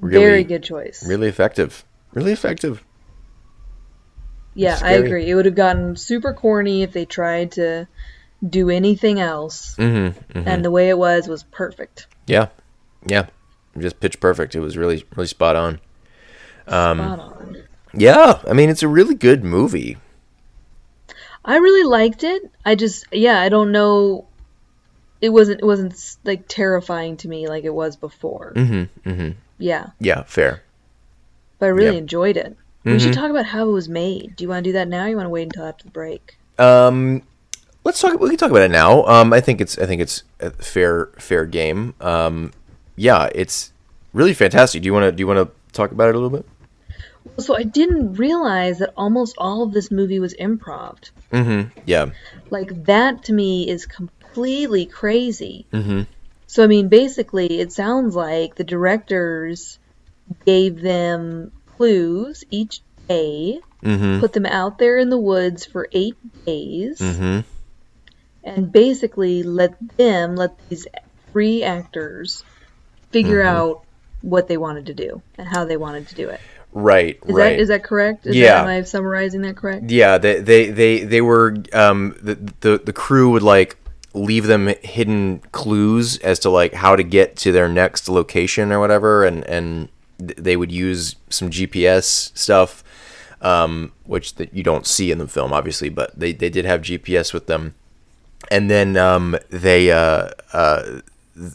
[0.00, 1.06] really, Very good choice.
[1.06, 1.84] really effective,
[2.14, 2.82] really effective.
[4.54, 5.28] yeah, I agree.
[5.30, 7.86] It would have gotten super corny if they tried to
[8.46, 9.74] do anything else.
[9.76, 12.06] Mm-hmm, And the way it was was perfect.
[12.26, 12.48] Yeah,
[13.06, 13.26] yeah,
[13.78, 14.54] just pitch perfect.
[14.54, 15.80] It was really really spot on.
[16.66, 17.62] Um, Spot on.
[17.94, 19.96] Yeah, I mean it's a really good movie.
[21.44, 22.50] I really liked it.
[22.64, 24.26] I just yeah, I don't know.
[25.20, 28.52] It wasn't it wasn't like terrifying to me like it was before.
[28.54, 29.30] Mm-hmm, mm-hmm.
[29.58, 30.62] Yeah, Yeah, fair.
[31.58, 31.90] but I really.
[31.90, 31.98] Mm-hmm.
[31.98, 32.56] enjoyed it.
[32.84, 34.34] We should talk about how it was made.
[34.36, 35.04] Do you want to do that now?
[35.04, 36.38] Or you want to wait until after the break?
[36.58, 37.22] Um,
[37.84, 38.18] let's talk.
[38.18, 39.04] We can talk about it now.
[39.04, 41.94] Um, I think it's I think it's a fair fair game.
[42.00, 42.52] Um,
[42.96, 43.72] yeah, it's
[44.14, 44.80] really fantastic.
[44.80, 46.46] Do you want to do you want to talk about it a little bit?
[47.38, 50.96] So I didn't realize that almost all of this movie was improv.
[51.30, 51.68] Mm-hmm.
[51.84, 52.06] Yeah.
[52.48, 55.66] Like that to me is completely crazy.
[55.74, 56.02] Mm-hmm.
[56.48, 59.78] So I mean, basically, it sounds like the directors
[60.44, 64.18] gave them clues each day, Mm-hmm.
[64.18, 67.40] put them out there in the woods for eight days, Mm-hmm.
[68.42, 70.86] and basically let them, let these
[71.32, 72.42] three actors,
[73.12, 73.56] figure Mm-hmm.
[73.56, 73.84] out
[74.22, 76.40] what they wanted to do and how they wanted to do it.
[76.72, 77.18] Right.
[77.24, 77.50] Is right.
[77.56, 78.26] that is that correct?
[78.26, 78.54] Is Yeah.
[78.54, 79.90] That, am I summarizing that correct?
[79.90, 83.76] Yeah, they they they, they were um the, the the crew would like
[84.18, 88.80] leave them hidden clues as to like how to get to their next location or
[88.80, 92.82] whatever and and they would use some GPS stuff
[93.40, 96.80] um which that you don't see in the film obviously but they they did have
[96.82, 97.74] GPS with them
[98.50, 101.00] and then um they uh uh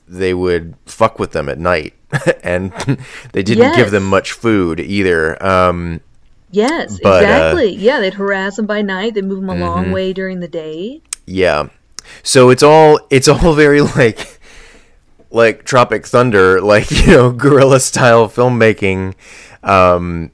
[0.07, 1.93] they would fuck with them at night
[2.43, 2.71] and
[3.33, 5.99] they didn't give them much food either um
[6.55, 7.75] Yes, But, uh, exactly.
[7.77, 9.15] yeah, they'd harass them by night.
[9.15, 9.91] They'd move them a long Mm-hmm.
[9.91, 11.01] way during the day.
[11.25, 11.69] Yeah.
[12.23, 14.39] So it's all it's all very like
[15.33, 19.15] like Tropic Thunder, like you know, guerrilla style filmmaking,
[19.63, 20.31] um,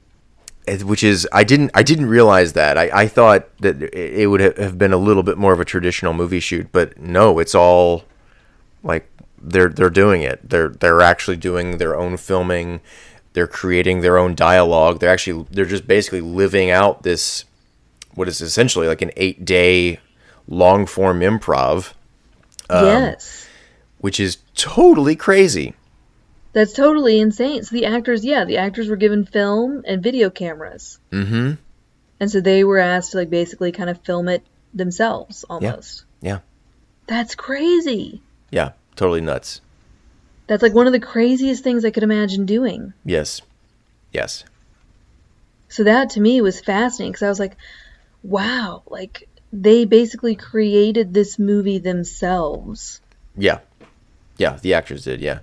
[0.84, 4.78] which is I didn't I didn't realize that I, I thought that it would have
[4.78, 8.04] been a little bit more of a traditional movie shoot, but no, it's all
[8.82, 10.48] like they're they're doing it.
[10.48, 12.80] They're they're actually doing their own filming.
[13.32, 15.00] They're creating their own dialogue.
[15.00, 17.44] They're actually they're just basically living out this
[18.14, 20.00] what is essentially like an eight day
[20.50, 21.94] long form improv,
[22.68, 23.46] Um, yes.
[23.98, 25.74] which is totally crazy.
[26.52, 27.62] That's totally insane.
[27.62, 30.98] So the actors, yeah, the actors were given film and video cameras.
[31.12, 31.52] Mm-hmm.
[32.18, 34.42] And so they were asked to like basically kind of film it
[34.74, 36.04] themselves almost.
[36.20, 36.40] Yeah.
[37.06, 38.20] That's crazy.
[38.50, 38.72] Yeah.
[38.96, 39.60] Totally nuts.
[40.48, 42.92] That's like one of the craziest things I could imagine doing.
[43.04, 43.40] Yes.
[44.12, 44.44] Yes.
[45.68, 47.56] So that to me was fascinating because I was like,
[48.24, 53.00] wow, like they basically created this movie themselves.
[53.36, 53.60] Yeah.
[54.36, 55.40] Yeah, the actors did, yeah.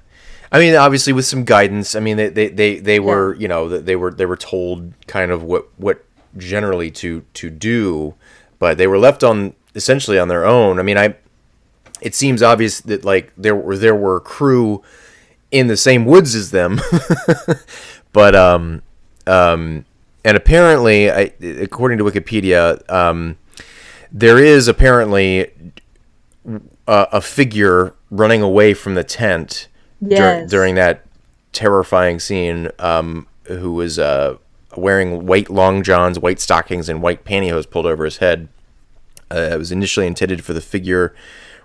[0.51, 1.95] I mean, obviously with some guidance.
[1.95, 5.29] I mean, they they they, they were, you know, they were they were told kind
[5.29, 6.03] of what what
[6.37, 8.15] generally to to do,
[8.59, 10.79] but they were left on essentially on their own.
[10.79, 11.15] I mean, I
[12.01, 14.81] it seems obvious that like there were there were crew
[15.51, 16.79] in the same woods as them,
[18.13, 18.81] but um
[19.27, 19.85] um
[20.27, 23.37] and apparently, I, according to Wikipedia, um,
[24.11, 25.51] there is apparently
[26.87, 29.67] a, a figure running away from the tent
[30.41, 31.05] dur- during that
[31.51, 32.69] terrifying scene.
[32.79, 34.37] Um, who was uh,
[34.75, 38.47] wearing white long johns, white stockings, and white pantyhose pulled over his head.
[39.31, 41.15] Uh, it was initially intended for the figure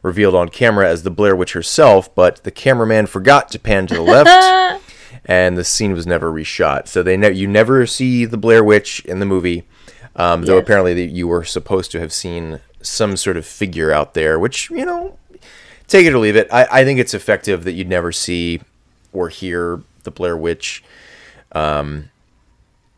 [0.02, 3.94] revealed on camera as the Blair Witch herself, but the cameraman forgot to pan to
[3.94, 4.82] the left,
[5.26, 6.88] and the scene was never reshot.
[6.88, 9.62] So they ne- you never see the Blair Witch in the movie,
[10.16, 14.14] um, though apparently that you were supposed to have seen some sort of figure out
[14.14, 15.18] there, which you know,
[15.86, 16.48] take it or leave it.
[16.52, 18.60] I, I think it's effective that you'd never see
[19.12, 20.82] or hear the Blair Witch.
[21.52, 22.10] Um,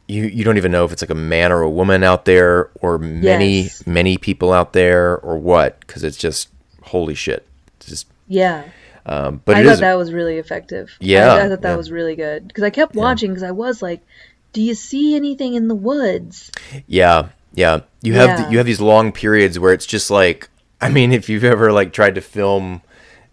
[0.07, 2.70] you you don't even know if it's like a man or a woman out there,
[2.81, 3.87] or many Yes.
[3.87, 6.48] many people out there, or what, because it's just
[6.83, 7.46] holy shit.
[7.79, 8.64] It's just, Yeah.
[9.07, 10.90] um, but I thought is that was really effective.
[11.00, 11.77] Yeah, I, I thought that yeah.
[11.77, 14.03] was really good because I kept watching because I was like,
[14.55, 16.51] "Do you see anything in the woods?"
[16.87, 17.81] Yeah, yeah.
[18.01, 18.37] You have Yeah.
[18.37, 20.49] th- you have these long periods where it's just like
[20.81, 22.81] I mean, if you've ever like tried to film,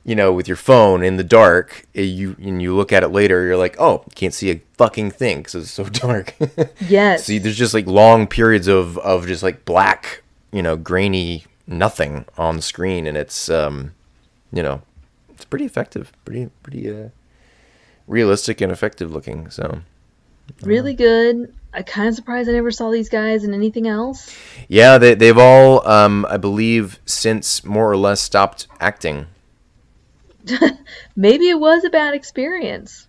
[0.06, 3.10] you know, with your phone in the dark, eh, you and you look at it
[3.10, 6.36] later, you're like, oh, can't see a fucking thing because it's so dark.
[6.80, 7.26] Yes.
[7.26, 12.26] See, there's just like long periods of of just like black, you know, grainy nothing
[12.38, 13.94] on the screen, and it's um,
[14.54, 14.82] you know,
[15.30, 17.10] it's pretty effective, pretty pretty uh,
[18.08, 19.50] realistic and effective looking.
[19.50, 19.82] So
[20.64, 21.54] really good.
[21.74, 24.36] I kind of surprised I never saw these guys in anything else.
[24.68, 29.28] Yeah, they they've all, um, I believe, since more or less stopped acting.
[31.16, 33.08] Maybe it was a bad experience.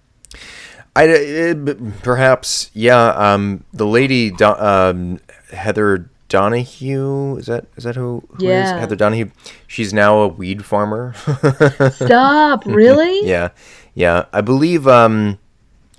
[0.94, 3.09] I eh, b- perhaps yeah.
[3.09, 8.70] Um, the lady Do- um, Heather Donahue is that is that who, who it is?
[8.70, 8.78] Yeah.
[8.78, 9.31] Heather Donahue.
[9.66, 11.14] She's now a weed farmer.
[11.92, 12.64] Stop.
[12.66, 13.26] Really?
[13.28, 13.50] yeah,
[13.94, 14.26] yeah.
[14.33, 15.38] I believe um,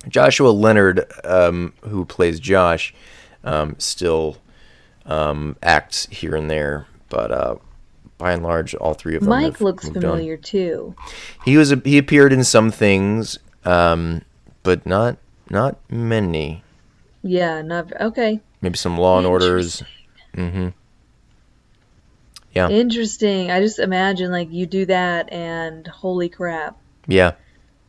[0.08, 2.94] Joshua Leonard, um, who plays Josh,
[3.42, 4.38] um, still
[5.06, 7.56] um, acts here and there, but uh,
[8.18, 9.30] by and large, all three of them.
[9.30, 10.02] Mike looks moved on.
[10.02, 10.94] familiar too.
[11.44, 14.22] He was a, he appeared in some things, um,
[14.62, 15.16] but not
[15.50, 16.62] not many.
[17.22, 17.62] Yeah.
[17.62, 18.40] Not okay.
[18.60, 19.82] Maybe some Law and Orders.
[20.36, 20.68] Mm-hmm.
[22.54, 23.50] Yeah, Interesting.
[23.50, 26.76] I just imagine like you do that and holy crap.
[27.06, 27.32] yeah.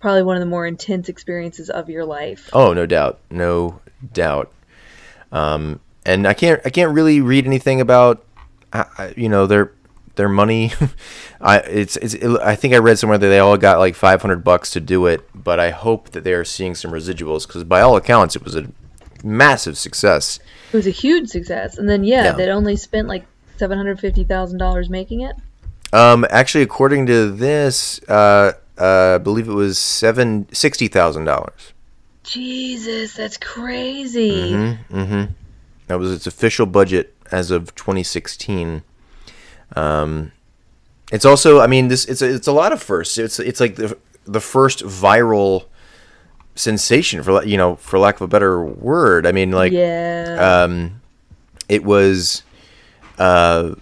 [0.06, 2.52] Probably one of the more intense experiences of your life.
[2.54, 3.80] Oh, no doubt, no
[4.14, 4.52] doubt.
[5.32, 8.24] Um, and I can't I can't really read anything about,
[9.18, 9.72] you know, their
[10.14, 10.72] their money.
[11.42, 14.22] I it's it's it, I think I read somewhere that they all got like five
[14.22, 17.64] hundred bucks to do it, but I hope that they are seeing some residuals because
[17.64, 18.68] by all accounts it was a
[19.24, 20.38] massive success.
[20.72, 21.80] It was a huge success.
[21.80, 22.32] And then yeah, Yeah.
[22.34, 23.26] they'd only spent like
[23.58, 25.36] seven hundred fifty thousand dollars making it.
[25.92, 31.74] Um, actually, according to this, uh, uh, I believe it was seven sixty thousand dollars.
[32.24, 34.52] Jesus, that's crazy.
[34.52, 35.26] Mm-hmm.
[35.88, 38.82] That was its official budget as of 2016.
[39.76, 40.32] Um,
[41.12, 43.18] it's also, I mean, this it's a, it's a lot of firsts.
[43.18, 45.66] It's it's like the the first viral
[46.56, 49.28] sensation for you know for lack of a better word.
[49.28, 50.64] I mean, like yeah.
[50.64, 51.02] um,
[51.70, 52.42] it was
[53.20, 53.76] uh,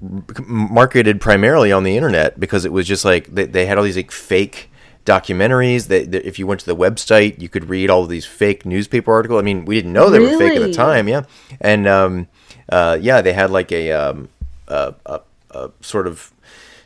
[0.00, 3.96] marketed primarily on the internet because it was just like they, they had all these
[3.96, 4.70] like fake
[5.04, 8.26] documentaries that, that if you went to the website you could read all of these
[8.26, 11.22] fake newspaper articles i mean we didn't know they were fake at the time yeah
[11.60, 12.28] and um,
[12.68, 14.28] uh, yeah they had like a, um,
[14.68, 15.20] a, a,
[15.52, 16.32] a sort of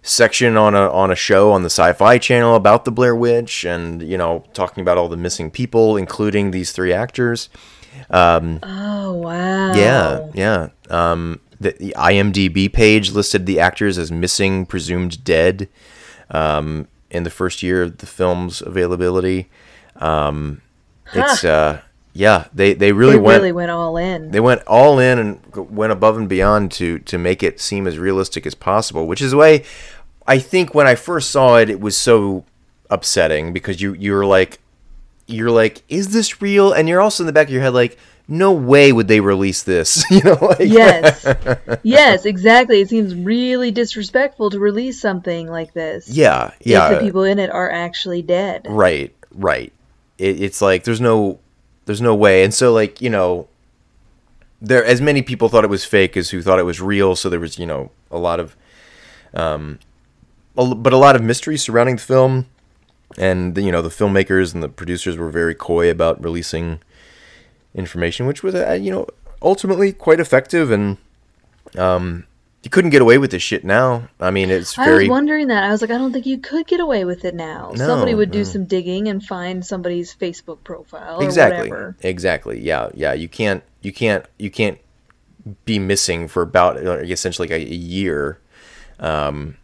[0.03, 4.03] section on a on a show on the Sci-Fi Channel about the Blair Witch, and
[4.03, 7.49] you know talking about all the missing people, including these three actors.
[8.63, 9.75] oh wow.
[9.75, 10.69] Yeah, yeah.
[10.91, 15.69] Um, the, the IMDb page listed the actors as missing, presumed dead,
[16.31, 19.49] um, in the first year of the film's availability.
[19.97, 20.61] Um,
[21.15, 21.81] It's uh,
[22.15, 24.31] yeah, they they really They went really went all in.
[24.31, 27.99] they went all in and went above and beyond to to make it seem as
[27.99, 29.63] realistic as possible which is why
[30.27, 32.45] i think when i first saw it it was so
[32.91, 34.59] upsetting because you you're like
[35.27, 37.97] you're like is this real and you're also in the back of your head like
[38.29, 41.27] no way would they release this you know like Yes.
[41.83, 42.81] yes, exactly.
[42.81, 46.09] It seems really disrespectful to release something like this.
[46.09, 46.91] yeah yeah.
[46.91, 48.67] If the people in it are actually dead.
[48.69, 49.73] right right
[50.19, 51.39] it, it's like there's no
[51.87, 53.49] there's no way and so like you know
[54.61, 57.29] there as many people thought it was fake as who thought it was real so
[57.29, 58.55] there was you know a lot of
[59.35, 59.79] um
[60.57, 62.47] a, but a lot of mystery surrounding the film
[63.19, 66.81] and you know the filmmakers and the producers were very coy about releasing
[67.75, 69.07] information which was uh, you know
[69.41, 70.97] ultimately quite effective and
[71.79, 72.25] um
[72.63, 75.49] you couldn't get away with this shit now i mean it's I very was wondering
[75.49, 75.65] that.
[75.65, 77.73] I was like, I don't think you could get away with it now.
[77.75, 78.45] No, Somebody would do no.
[78.45, 81.97] some digging and find somebody's Facebook profile or exactly whatever.
[82.03, 84.79] exactly yeah yeah you can't you can't you can't
[85.65, 88.39] be missing for about uh, essentially like a, a year
[89.01, 89.57] um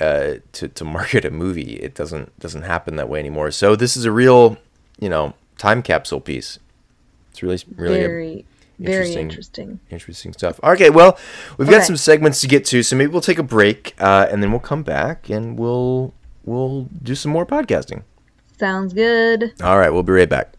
[0.00, 3.96] uh to to market a movie it doesn't doesn't happen that way anymore so this
[3.96, 4.58] is a real
[5.00, 6.58] you know time capsule piece
[7.42, 8.46] it's really really Very,
[8.78, 9.80] very interesting- interesting.
[9.90, 11.18] interesting stuff okay well
[11.58, 14.42] we've got some segments to get to so maybe we'll take a break uh and
[14.42, 16.12] then we'll come back and we'll
[16.44, 18.02] we'll do some more podcasting
[18.58, 19.52] Sounds good.
[19.62, 20.54] all right we'll be right back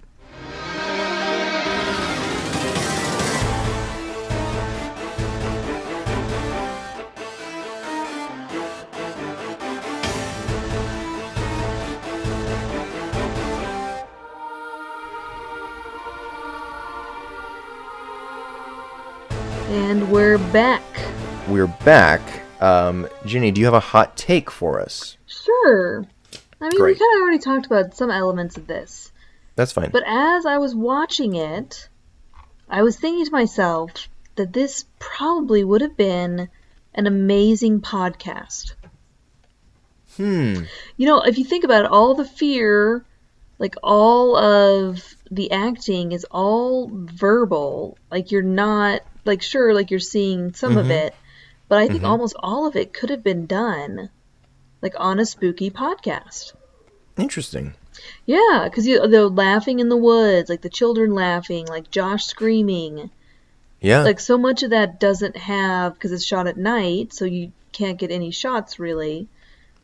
[20.56, 20.84] back.
[21.50, 22.22] we're back
[22.62, 26.06] um Ginny do you have a hot take for us Sure.
[26.62, 26.96] I mean, Great.
[26.96, 29.12] we kind of already talked about some elements of this.
[29.56, 29.90] That's fine.
[29.92, 31.88] But as I was watching it,
[32.70, 36.50] I was thinking to myself that this probably would have been
[36.94, 38.74] an amazing podcast.
[40.16, 40.64] hmm.
[40.98, 43.06] You know, if you think about it, all the fear,
[43.60, 47.98] like all of the acting is all verbal.
[48.12, 50.92] Like you're not, like, sure, like you're seeing some of Mhm.
[51.08, 51.16] it,
[51.68, 52.08] but I think Mhm.
[52.10, 54.10] almost all of it could have been done,
[54.82, 56.54] like, on a spooky podcast.
[57.18, 57.74] Interesting.
[58.26, 63.10] Yeah, because the laughing in the woods, like the children laughing, like Josh screaming,
[63.82, 64.04] Yeah.
[64.04, 67.98] like so much of that doesn't have because it's shot at night, so you can't
[67.98, 69.28] get any shots really.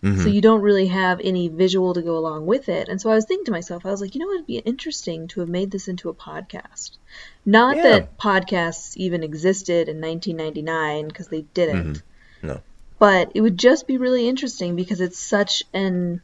[0.04, 0.24] Mhm.
[0.24, 2.90] So you don't really have any visual to go along with it.
[2.90, 5.28] And so I was thinking to myself, I was like, you know, it'd be interesting
[5.30, 6.98] to have made this into a podcast.
[7.46, 7.84] Not Yeah.
[7.84, 11.98] that podcasts even existed in 1999 because they didn't.
[12.42, 12.48] Mm-hmm.
[12.48, 12.62] No.
[12.98, 16.22] But it would just be really interesting because it's such an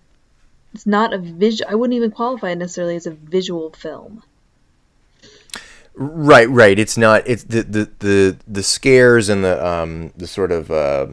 [0.73, 4.23] it's not a visual I wouldn't even qualify it necessarily as a visual film.
[5.95, 6.77] Right, right.
[6.77, 7.23] It's not.
[7.25, 11.07] It's the the the, the scares and the um the sort of uh,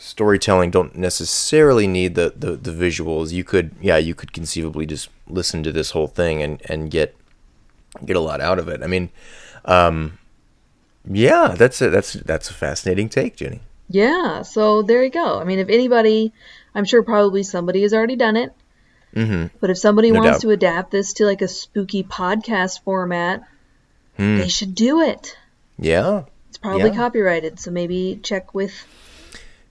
[0.00, 3.32] storytelling don't necessarily need the, the the visuals.
[3.32, 7.14] You could yeah, you could conceivably just listen to this whole thing and and get
[8.04, 8.82] get a lot out of it.
[8.82, 9.10] I mean,
[9.64, 10.18] um,
[11.08, 13.60] yeah, that's a that's that's a fascinating take, Ginny.
[13.88, 15.40] Yeah, so there you go.
[15.40, 16.32] I mean, if anybody,
[16.74, 18.52] I'm sure probably somebody has already done it.
[19.16, 19.56] Mm-hmm.
[19.60, 20.40] But if somebody No wants doubt.
[20.42, 23.42] to adapt this to like a spooky podcast format,
[24.16, 24.36] Hmm.
[24.38, 25.36] they should do it.
[25.78, 26.96] Yeah, It's probably Yeah.
[26.96, 28.72] copyrighted, so maybe check with.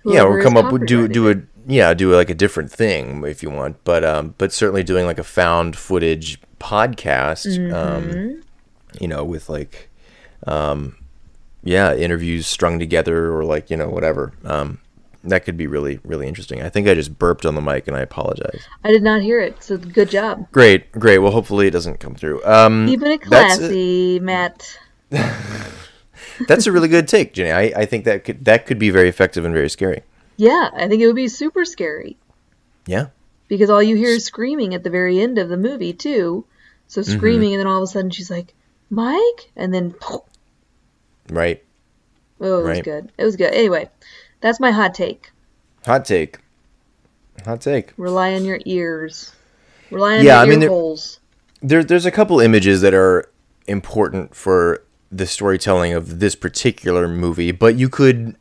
[0.05, 1.35] Yeah, or come up with do do a
[1.67, 5.19] yeah do like a different thing if you want, but um, but certainly doing like
[5.19, 8.41] a found footage podcast, um, Mhm.
[8.99, 9.89] you know, with like,
[10.47, 10.95] um,
[11.63, 14.33] yeah, interviews strung together or like you know whatever.
[14.45, 14.79] Um,
[15.23, 16.61] that could be really really interesting.
[16.61, 18.61] I think I just burped on the mic and I apologize.
[18.85, 20.49] I did not hear it, so good job.
[20.53, 21.17] Great, great.
[21.19, 22.41] Well, hopefully it doesn't come through.
[22.45, 24.77] Um, Keeping it classy, Matt.
[26.47, 27.51] that's a really good take, Ginny.
[27.51, 30.03] I, I think that could that could be very effective and very scary.
[30.37, 32.15] Yeah, I think it would be super scary
[32.85, 33.07] Yeah.
[33.49, 36.45] because all you hear is screaming at the very end of the movie too.
[36.87, 37.11] So Mm-hmm.
[37.17, 38.53] screaming, and then all of a sudden she's like,
[38.89, 39.93] "Mike," and then
[41.29, 41.63] Right.
[42.41, 43.11] oh, it was good.
[43.17, 43.53] It was good.
[43.53, 43.89] Anyway,
[44.41, 45.31] that's my hot take.
[45.85, 46.37] Hot take.
[47.45, 47.93] Hot take.
[47.97, 49.31] Rely on your ears.
[49.91, 50.95] Rely on Yeah, your I mean, there-
[51.61, 53.29] There, there's a couple images that are
[53.67, 58.35] important for the storytelling of this particular movie, but you could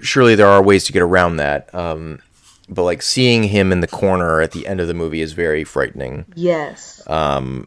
[0.00, 1.74] surely there are ways to get around that.
[1.74, 2.20] Um,
[2.68, 5.64] but like seeing him in the corner at the end of the movie is very
[5.64, 6.24] frightening.
[6.34, 7.02] Yes.
[7.06, 7.64] Uh,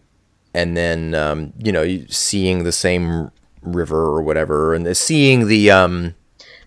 [0.53, 3.29] And then um, you know seeing the same
[3.61, 6.15] river or whatever, and the, seeing the um,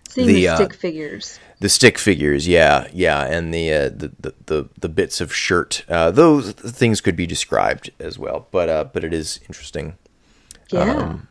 [0.09, 1.39] Seeing the, the, uh, stick figures.
[1.59, 5.83] the stick figures, yeah, yeah, and the uh, the, the the the bits of shirt.
[5.89, 9.97] Uh, those things could be described as well, but uh, but it is interesting.
[10.69, 10.95] Yeah.
[10.95, 11.27] um,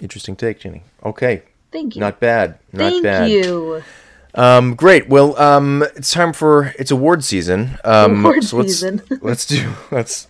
[0.00, 0.82] Interesting take, Ginny.
[1.04, 1.42] Okay,
[1.72, 2.00] Thank you.
[2.00, 3.30] not bad, not Thank bad.
[3.30, 3.82] you.
[4.34, 5.08] Um, great.
[5.08, 7.78] Well, um, it's time for it's award season.
[7.84, 9.02] Um, Award so let's, season.
[9.22, 10.28] let's do let's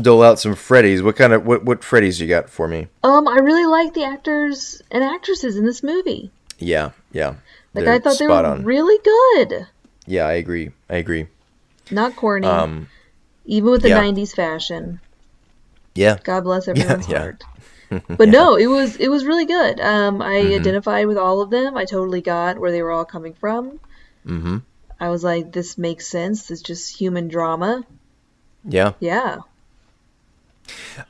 [0.00, 1.02] dole out some Freddies.
[1.02, 2.88] What kind of what what Freddies you got for me?
[3.04, 6.30] Um, I really like the actors and actresses in this movie.
[6.58, 7.34] Yeah, yeah.
[7.74, 8.64] Like They're I thought they were on.
[8.64, 9.66] really good.
[10.06, 10.70] Yeah, I agree.
[10.88, 11.26] I agree.
[11.90, 12.46] Not corny.
[12.46, 12.88] Um,
[13.44, 14.02] even with the yeah.
[14.02, 15.00] 90s fashion.
[15.94, 16.16] yeah.
[16.24, 17.18] God bless everyone's yeah.
[17.18, 17.44] heart.
[17.90, 19.80] But no, it was it was really good.
[19.80, 20.60] Um, I Mm-hmm.
[20.60, 21.76] identified with all of them.
[21.76, 23.80] I totally got where they were all coming from.
[24.26, 24.58] Mm-hmm.
[25.00, 26.50] I was like, this makes sense.
[26.50, 27.84] It's just human drama.
[28.64, 28.92] Yeah.
[29.00, 29.38] Yeah.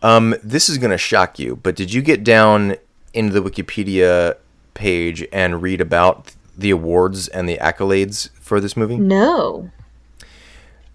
[0.03, 2.77] Um, this is gonna shock you, but did you get down
[3.15, 4.37] into the Wikipedia
[4.75, 8.99] page and read about the awards and the accolades for this movie?
[8.99, 9.71] No.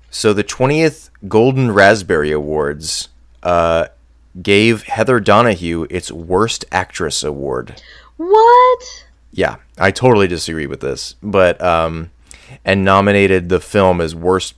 [0.09, 3.09] So the 20th Golden Raspberry Awards
[3.41, 3.87] uh,
[4.41, 7.81] gave Heather Donahue its Worst Actress Award.
[8.17, 9.05] What?
[9.31, 12.11] Yeah, I totally disagree with this, but um,
[12.63, 14.55] and nominated the film as Worst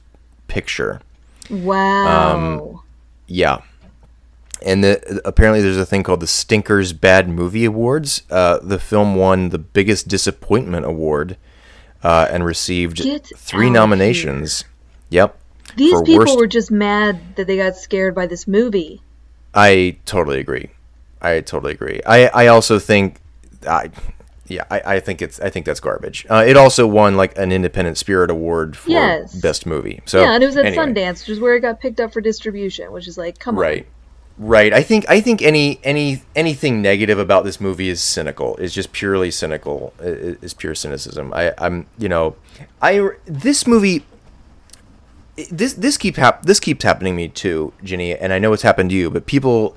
[0.47, 1.01] Picture.
[1.49, 2.35] Wow.
[2.35, 2.81] Um,
[3.27, 3.61] Yeah.
[4.65, 8.23] And the, apparently, there's a thing called the Stinkers Bad Movie Awards.
[8.31, 11.37] Uh, the film won the biggest disappointment award
[12.03, 14.63] uh, and received Get three nominations.
[15.09, 15.37] Yep.
[15.75, 19.01] These people worst- were just mad that they got scared by this movie.
[19.55, 20.69] I totally agree.
[21.21, 22.01] I totally agree.
[22.05, 23.19] I, I also think,
[23.67, 23.89] I,
[24.47, 26.25] yeah, I, I think it's I think that's garbage.
[26.29, 29.33] Uh, it also won like an Independent Spirit Award for Yes.
[29.33, 30.01] best movie.
[30.05, 30.85] So yeah, and it was at anyway.
[30.85, 33.61] Sundance, which is where it got picked up for distribution, which is like, come on.
[33.61, 33.87] Right.
[34.37, 34.73] Right.
[34.73, 38.57] I think I think any any anything negative about this movie is cynical.
[38.57, 39.93] Is just purely cynical.
[40.01, 41.33] Is pure cynicism.
[41.33, 42.35] I I'm you know,
[42.81, 44.03] I this movie
[45.49, 48.63] this this keep hap- this keeps happening to me too, Ginny, and I know it's
[48.63, 49.75] happened to you, but people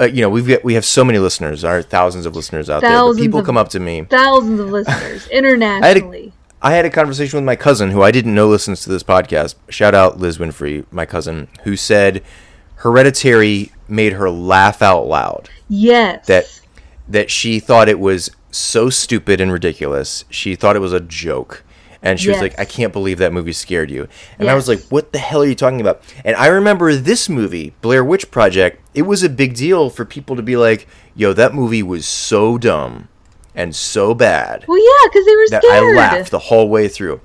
[0.00, 2.80] uh, you know, we've got, we have so many listeners, our thousands of listeners out
[2.80, 2.90] there.
[2.90, 4.02] But people of- come up to me.
[4.04, 6.32] Thousands of listeners internationally.
[6.62, 9.56] I had a conversation with my cousin, who I didn't know listens to this podcast.
[9.68, 12.22] Shout out Liz Winfrey, my cousin, who said
[12.76, 15.50] Hereditary made her laugh out loud.
[15.68, 16.26] yes.
[16.26, 16.60] That
[17.08, 20.24] that she thought it was so stupid and ridiculous.
[20.30, 21.64] She thought it was a joke.
[22.02, 24.08] And she was like, I can't believe that movie scared you.
[24.38, 26.02] And I was like, what the hell are you talking about?
[26.24, 30.34] And I remember this movie, Blair Witch Project, it was a big deal for people
[30.36, 33.08] to be like, yo, that movie was so dumb
[33.54, 35.96] and so bad well, yeah, because they were that scared.
[35.96, 37.20] I laughed the whole way through.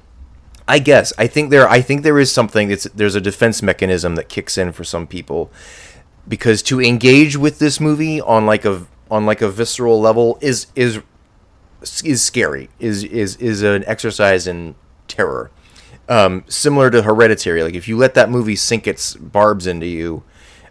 [0.67, 4.15] I guess I think there I think there is something that's there's a defense mechanism
[4.15, 5.51] that kicks in for some people
[6.27, 10.67] because to engage with this movie on like a on like a visceral level is
[10.75, 11.01] is
[12.03, 14.75] is scary is is is an exercise in
[15.07, 15.51] terror.
[16.07, 20.23] Um, similar to hereditary like if you let that movie sink its barbs into you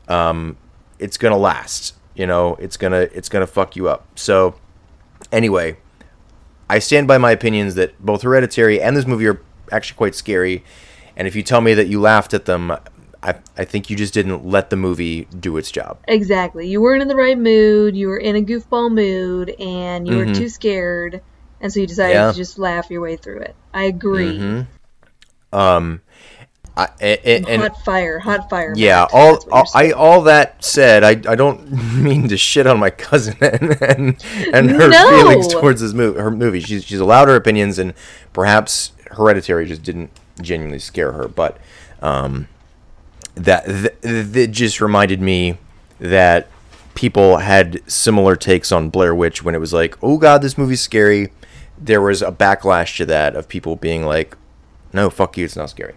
[0.07, 0.57] um,
[1.01, 2.55] it's gonna last you know?
[2.61, 4.07] It's gonna it's gonna fuck you up.
[4.15, 4.55] So
[5.33, 5.77] anyway
[6.69, 9.41] I stand by my opinions that both Hereditary and this movie are
[9.71, 10.65] actually quite scary.
[11.17, 12.73] And if you tell me that you laughed at them,
[13.25, 15.99] I, I think you just didn't let the movie do its job.
[16.07, 16.69] Exactly.
[16.69, 17.97] You weren't in the right mood.
[17.97, 21.23] You were in a goofball mood, and you were too scared,
[21.61, 22.27] and so you decided Mm-hmm.
[22.27, 22.33] Yeah.
[22.33, 23.57] to just laugh your way through it.
[23.73, 24.39] I agree.
[24.39, 25.57] Mm-hmm.
[25.59, 26.01] Um,
[26.77, 28.75] I, and, and hot fire, hot fire.
[28.77, 31.71] yeah, all, That's what you're all I all that said, I, I don't
[32.03, 35.09] mean to shit on my cousin and and, and her No.
[35.11, 36.19] feelings towards this movie.
[36.19, 37.95] Her movie, she's she's allowed her opinions, and
[38.33, 40.11] perhaps Hereditary just didn't
[40.43, 41.29] genuinely scare her.
[41.29, 41.59] But
[42.03, 42.49] um,
[43.35, 45.59] that th- that just reminded me
[46.01, 46.49] that
[46.95, 50.81] people had similar takes on Blair Witch when it was like, oh god, this movie's
[50.81, 51.33] scary.
[51.79, 54.37] There was a backlash to that of people being like,
[54.93, 55.95] no, fuck you, it's not scary.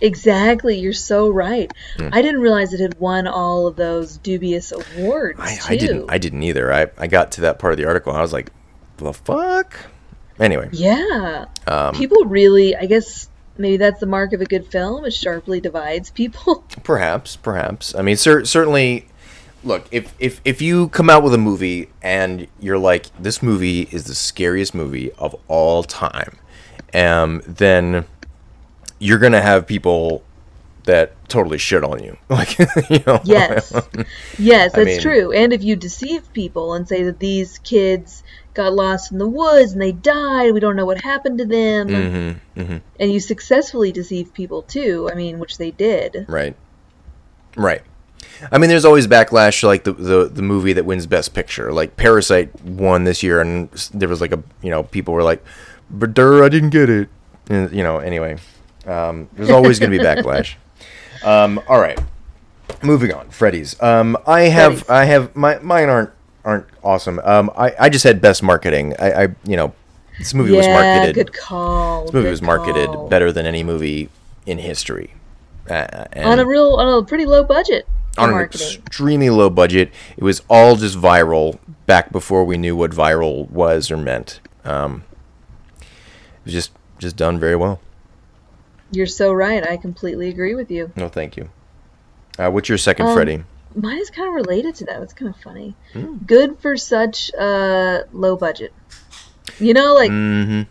[0.00, 0.78] Exactly.
[0.78, 1.70] You're so right.
[1.98, 5.40] I didn't realize it had won all of those dubious awards.
[5.40, 5.62] I, too.
[5.68, 6.10] I didn't.
[6.10, 6.72] I didn't either.
[6.72, 8.50] I, I got to that part of the article and I was like,
[8.98, 9.74] the fuck.
[10.38, 11.46] Anyway, Yeah.
[11.66, 15.04] Um, people really, I guess maybe that's the mark of a good film.
[15.04, 16.64] It sharply divides people.
[16.82, 17.94] perhaps, perhaps.
[17.94, 19.08] I mean, cer- certainly.
[19.62, 23.88] Look, if, if if you come out with a movie and you're like, this movie
[23.90, 26.36] is the scariest movie of all time,
[26.92, 28.04] um, then
[28.98, 30.22] you're gonna have people
[30.84, 32.16] that totally shit on you.
[32.28, 32.58] Like,
[32.90, 33.20] you know.
[33.24, 33.72] Yes.
[34.38, 35.32] yes, that's mean- true.
[35.32, 38.22] And if you deceive people and say that these kids
[38.54, 41.88] got lost in the woods and they died, we don't know what happened to them,
[42.56, 46.24] Mm-hmm, and you successfully deceive people too, I mean, which they did.
[46.28, 46.56] Right.
[47.56, 47.82] Right.
[48.50, 51.72] I mean, there's always backlash like the, the the movie that wins Best Picture.
[51.72, 55.42] Like Parasite won this year, and there was like a you know people were like,
[55.90, 57.08] "But durr, I didn't get it."
[57.48, 57.98] And, you know.
[57.98, 58.38] Anyway,
[58.86, 60.54] um, there's always going to be backlash.
[61.22, 61.98] Um, all right,
[62.82, 63.30] moving on.
[63.30, 63.80] Freddy's.
[63.80, 64.90] Um, I have Freddy's.
[64.90, 66.10] I have my mine aren't
[66.44, 67.20] aren't awesome.
[67.24, 68.94] Um, I I just had Best Marketing.
[68.98, 69.72] I, I you know
[70.18, 71.14] This movie yeah, was marketed.
[71.14, 72.04] good call.
[72.04, 73.08] this movie was marketed call.
[73.08, 74.08] better than any movie
[74.46, 75.14] in history.
[75.68, 77.86] Uh, and on a real on a pretty low budget
[78.18, 79.90] on an extremely low budget.
[80.16, 84.40] It was all just viral back before we knew what viral was or meant.
[84.64, 85.04] Um,
[85.80, 87.80] it was just just done very well.
[88.92, 89.66] You're so right.
[89.68, 90.92] I completely agree with you.
[90.94, 91.48] No, thank you.
[92.38, 93.44] Uh, what's your second, Um, Freddy?
[93.74, 95.02] Mine is kind of related to that.
[95.02, 95.74] It's kind of funny.
[95.92, 96.16] Hmm.
[96.18, 98.72] Good for such uh, low budget.
[99.58, 100.62] You know, like Mm-hmm.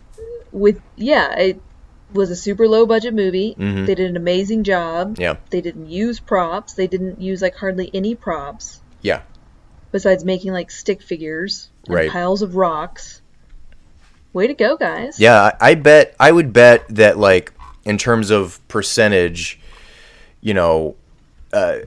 [0.52, 1.60] with yeah, it
[2.12, 3.54] was a super low budget movie.
[3.58, 3.86] Mhm.
[3.86, 5.16] They did an amazing job.
[5.18, 6.74] Yeah, They didn't use props.
[6.74, 9.22] They didn't use like hardly any props yeah,
[9.92, 12.10] besides making like stick figures and Right.
[12.10, 13.20] piles of rocks.
[14.32, 15.20] Way to go, guys!
[15.20, 15.52] yeah.
[15.60, 17.52] I, I bet I would bet that like
[17.84, 19.60] in terms of percentage,
[20.40, 20.96] you know,
[21.52, 21.78] uh,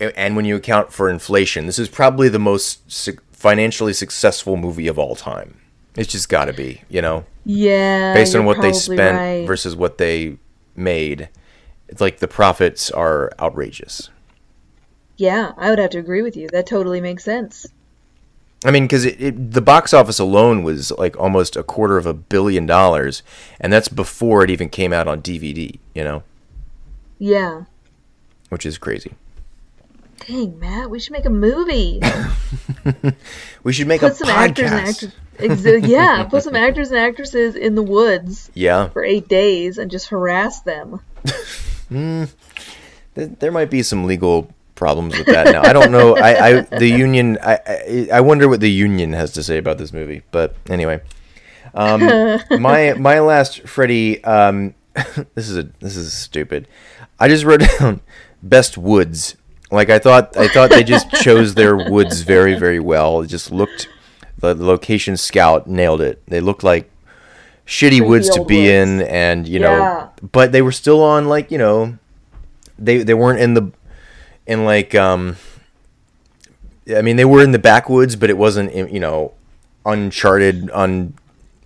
[0.00, 4.88] and when you account for inflation, this is probably the most su- financially successful movie
[4.88, 5.60] of all time.
[5.96, 7.24] It's just got to be, you know.
[7.44, 9.46] Yeah, based on what they spent right.
[9.46, 10.36] versus what they
[10.76, 11.28] made
[11.88, 14.10] it's like the profits are outrageous
[15.16, 16.46] Yeah, I would have to agree with you.
[16.52, 17.66] That totally makes sense.
[18.64, 22.66] i mean because the box office alone was like almost a quarter of a billion
[22.66, 23.22] dollars
[23.60, 26.22] and that's before it even came out on dvd you know
[27.18, 27.64] Yeah.
[28.50, 29.12] which is crazy
[30.26, 32.00] Dang, Matt, we should make a movie.
[33.62, 35.12] we should make Put a some actors and podcast.
[35.38, 39.90] Exa- yeah, put some actors and actresses in the woods yeah for eight days and
[39.90, 41.00] just harass them.
[41.88, 42.28] Th-
[43.14, 46.86] there might be some legal problems with that now i don't know i, I the
[46.86, 50.54] union I, I i wonder what the union has to say about this movie but
[50.70, 51.00] anyway
[51.74, 52.00] um
[52.62, 54.74] my my last freddy um
[55.34, 56.68] this is a this is stupid
[57.18, 58.00] i just wrote down
[58.40, 59.34] best woods
[59.70, 63.50] like i thought i thought they just chose their woods very very well it just
[63.50, 63.88] looked
[64.38, 66.90] the location scout nailed it they looked like
[67.66, 68.68] shitty woods to be woods.
[68.70, 70.08] in and you know Yeah.
[70.32, 71.98] but they were still on like you know
[72.78, 73.70] they they weren't in the
[74.46, 75.36] in like um
[76.94, 79.32] I mean they were in the backwoods but it wasn't in, you know
[79.84, 81.14] uncharted un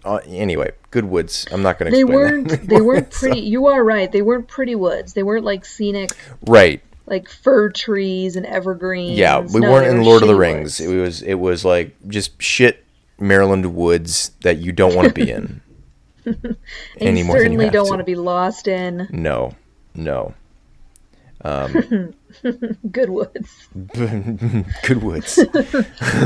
[0.05, 2.48] uh, anyway good woods I'm not going to They weren't.
[2.48, 3.40] that They weren't pretty.
[3.40, 4.11] You are right.
[4.11, 5.12] They weren't pretty woods.
[5.14, 6.11] They weren't like scenic,
[6.46, 6.82] right
[7.12, 9.16] like fir trees and evergreens.
[9.16, 10.80] yeah we No, weren't in were Lord of the Rings woods.
[10.80, 12.84] it was it was like just shit
[13.20, 15.60] Maryland woods that you don't want to be in
[16.24, 17.90] and you than you certainly don't to.
[17.90, 19.54] want to be lost in no
[19.94, 20.34] no
[22.92, 23.68] good woods.
[23.94, 25.36] good woods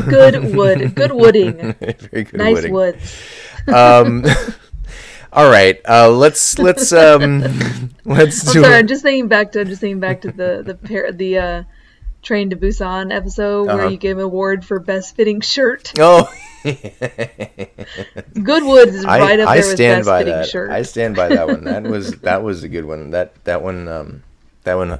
[0.08, 0.94] Good wood.
[0.94, 1.74] Good wooding.
[1.80, 2.72] very good Nice wooding.
[2.72, 3.26] woods.
[3.68, 4.24] um
[5.36, 7.40] all right uh let's let's um
[8.04, 8.74] let's I'm do sorry.
[8.74, 8.78] it.
[8.78, 9.60] I'm just thinking back to.
[9.60, 11.62] I'm just thinking back to the the pair the uh,
[12.22, 13.88] Train to Busan episode where Uh-huh.
[13.90, 15.92] you gave an award for best fitting shirt.
[15.98, 16.28] oh
[16.64, 20.48] Good woods is I, right up I there with stand best by fitting that.
[20.48, 20.70] shirt.
[20.70, 21.64] I stand by that one.
[21.64, 23.10] That was that was a good one.
[23.10, 24.22] That that one um
[24.64, 24.98] that one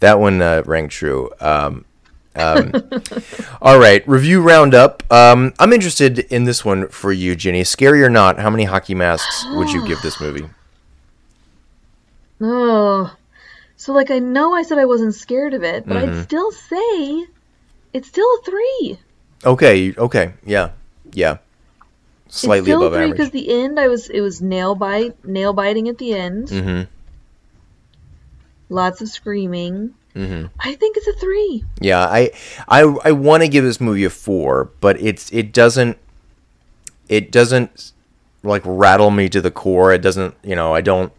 [0.00, 1.30] that one uh, rang true.
[1.40, 1.84] Um,
[2.36, 2.72] um,
[3.62, 5.02] all right, review roundup.
[5.12, 7.64] Um, I'm interested in this one for you, Ginny.
[7.64, 10.48] Scary or not, how many hockey masks would you give this movie?
[12.40, 13.14] Oh,
[13.76, 16.18] so like I know I said I wasn't scared of it, but Mm-hmm.
[16.20, 17.26] I'd still say
[17.92, 18.98] it's still a three.
[19.44, 20.70] Okay, okay, yeah,
[21.12, 21.38] yeah,
[22.28, 23.16] slightly it's still above three average.
[23.18, 26.48] because the end I was it was nail bite nail biting at the end.
[26.48, 26.90] Mm-hmm.
[28.68, 29.94] Lots of screaming.
[30.14, 31.64] Hmm I think it's a three.
[31.80, 32.30] Yeah, I
[32.68, 35.98] I I want to give this movie a four, but it's it doesn't
[37.08, 37.92] it doesn't
[38.42, 39.92] like rattle me to the core.
[39.92, 41.12] It doesn't, you know, I don't.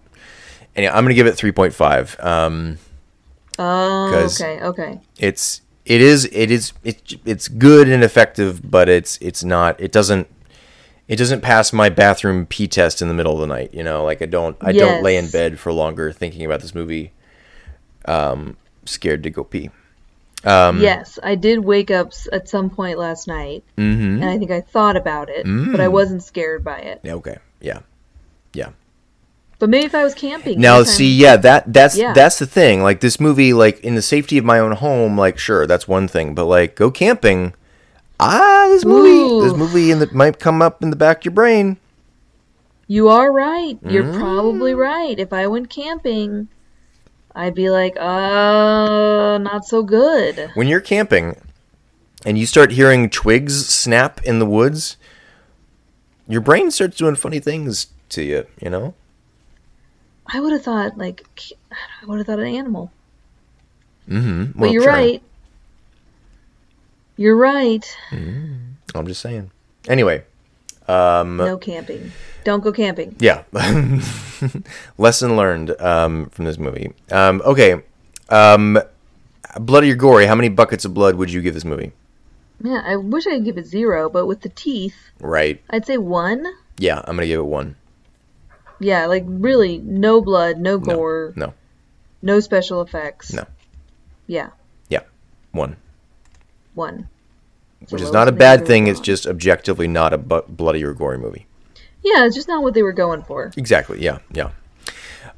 [0.76, 2.18] Anyway, I'm gonna give it three point five.
[2.20, 2.78] Um,
[3.60, 5.00] Oh, okay, okay.
[5.20, 9.80] it's it is it is it, it's good and effective, but it's it's not.
[9.80, 10.28] It doesn't
[11.08, 13.74] it doesn't pass my bathroom pee test in the middle of the night.
[13.74, 16.74] You know, like I don't I don't lay in bed for longer thinking about this
[16.74, 17.12] movie.
[18.06, 18.58] Um,
[18.92, 19.70] scared to go pee.
[20.44, 24.22] Um, yes, I did wake up at some point last night, Mm-hmm.
[24.24, 27.00] and I think I thought about it, but I wasn't scared by it.
[27.04, 27.38] Yeah, Okay.
[27.60, 27.80] Yeah.
[28.54, 28.70] Yeah.
[29.60, 30.60] But maybe if I was camping.
[30.60, 32.14] Now, see, yeah, that that's Yeah.
[32.14, 32.82] that's the thing.
[32.82, 36.08] Like this movie, like in the safety of my own home, like sure, that's one
[36.08, 36.34] thing.
[36.34, 37.54] But like go camping,
[38.20, 41.34] ah, this movie, this movie in the might come up in the back of your
[41.34, 41.78] brain.
[42.88, 43.78] You are right.
[43.88, 44.18] You're Mm.
[44.20, 45.18] probably right.
[45.20, 46.48] If I went camping,
[47.36, 50.52] I'd be like, uh, not so good.
[50.54, 51.36] When you're camping,
[52.26, 54.98] and you start hearing twigs snap in the woods,
[56.28, 58.48] your brain starts doing funny things to you.
[58.62, 58.94] You know.
[60.28, 61.26] I would have thought, like,
[61.72, 62.92] I would have thought an animal.
[64.08, 64.60] Mm-hmm.
[64.60, 65.22] But you're right.
[67.18, 67.98] You're right.
[68.12, 69.52] I'm just saying.
[69.88, 70.24] Anyway,
[70.92, 72.12] Um, no camping.
[72.44, 73.16] Don't go camping.
[73.20, 73.44] Yeah.
[74.98, 76.92] Lesson learned um, from this movie.
[77.12, 77.82] Um, okay.
[78.30, 78.80] Um,
[79.60, 80.26] bloody your gory?
[80.26, 81.92] How many buckets of blood would you give this movie?
[82.64, 85.62] Yeah, I wish I could give it zero, but with the teeth, Right.
[85.70, 86.46] I'd say one.
[86.78, 87.76] Yeah, I'm gonna give it one.
[88.80, 90.96] Yeah, like really, no blood, no No.
[90.96, 91.54] gore, No.
[92.22, 93.34] no special effects.
[93.34, 93.46] No.
[94.28, 94.50] Yeah,
[94.90, 95.02] Yeah.
[95.52, 95.76] One.
[96.74, 97.08] one.
[97.82, 98.88] It's Which is not a bad thing.
[98.88, 101.48] It's just objectively not a bu- bloody or gory movie.
[102.04, 103.52] yeah, it's just not what they were going for.
[103.58, 104.02] Exactly.
[104.02, 104.20] Yeah.
[104.32, 104.52] Yeah.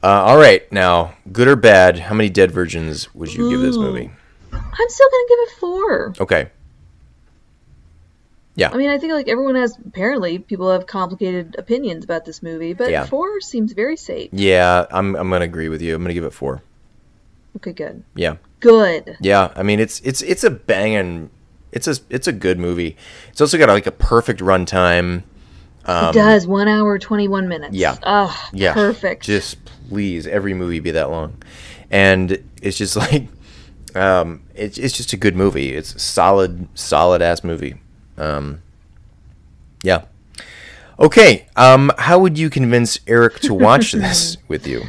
[0.04, 0.70] Uh, all right.
[0.72, 2.00] Now, good or bad?
[2.00, 4.12] How many dead virgins would you give this movie?
[4.52, 6.14] I'm still gonna give it four.
[6.20, 6.50] Okay.
[8.56, 8.70] Yeah.
[8.72, 12.74] I mean, I think like everyone has apparently people have complicated opinions about this movie,
[12.74, 13.06] but Yeah.
[13.06, 14.30] four seems very safe.
[14.32, 15.16] Yeah, I'm.
[15.16, 15.96] I'm gonna agree with you.
[15.96, 16.62] I'm gonna give it four.
[17.58, 18.36] Okay, good, Yeah.
[18.60, 19.18] good.
[19.22, 21.30] Yeah, I mean it's it's it's a banging
[21.74, 22.96] it's a it's a good movie.
[23.30, 25.24] It's also got like a perfect runtime.
[25.86, 27.74] it does one hour twenty one minutes.
[27.74, 27.98] Um, yeah.
[28.04, 29.24] ah, Yeah, perfect.
[29.24, 29.58] Just
[29.90, 31.42] please, every movie be that long,
[31.92, 33.28] and it's just like,
[33.96, 35.74] um, it's it's just a good movie.
[35.74, 37.76] It's a solid solid ass movie.
[38.18, 38.62] Um,
[39.84, 40.06] yeah.
[41.00, 41.48] Okay.
[41.56, 44.84] Um, how would you convince Eric to watch this with you?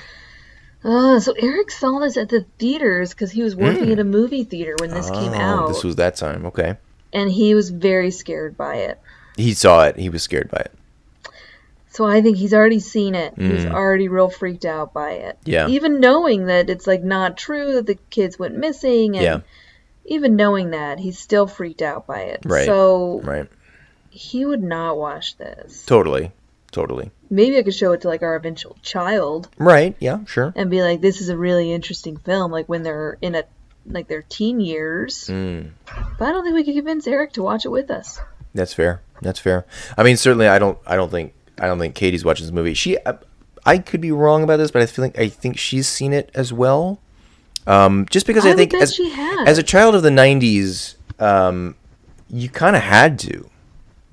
[0.85, 4.45] Oh, so Eric saw this at the theaters because he was working at a movie
[4.45, 5.39] theater when this came Hmm.
[5.41, 6.45] Oh, out, This was that time.
[6.47, 6.77] Okay.
[7.13, 8.99] and he was very scared by it.
[9.37, 9.97] He saw it.
[9.97, 10.73] He was scared by it.
[11.91, 13.35] So I think he's already seen it.
[13.39, 15.39] He's already real freaked out by it.
[15.45, 15.51] Hmm.
[15.51, 15.69] Yeah.
[15.69, 19.41] Even knowing that it's like not true that the kids went missing, and Yeah.
[20.05, 22.41] even knowing that he's still freaked out by it.
[22.45, 22.67] Right.
[22.67, 23.49] So Right.
[24.11, 25.85] he would not watch this.
[25.87, 26.33] Totally.
[26.75, 27.13] Totally.
[27.31, 29.95] Maybe I could show it to like our eventual child Right.
[30.01, 30.25] Yeah.
[30.27, 30.53] Sure.
[30.57, 33.45] and be like, "This is a really interesting film." Like when they're in a
[33.87, 35.29] like their teen years.
[35.29, 35.71] Mm.
[36.19, 38.19] But I don't think we could convince Eric to watch it with us.
[38.55, 39.03] That's fair.
[39.23, 39.67] That's fair.
[39.97, 40.77] I mean, certainly, I don't.
[40.85, 41.33] I don't think.
[41.61, 42.75] I don't think Katie's watching this movie.
[42.75, 42.99] She.
[43.07, 43.19] I,
[43.65, 46.31] I could be wrong about this, but I feel like I think she's seen it
[46.35, 46.99] as well.
[47.69, 49.49] Um, just because I I, think as she has.
[49.49, 51.77] as a child of the '90s, um,
[52.29, 53.49] you kind of had to.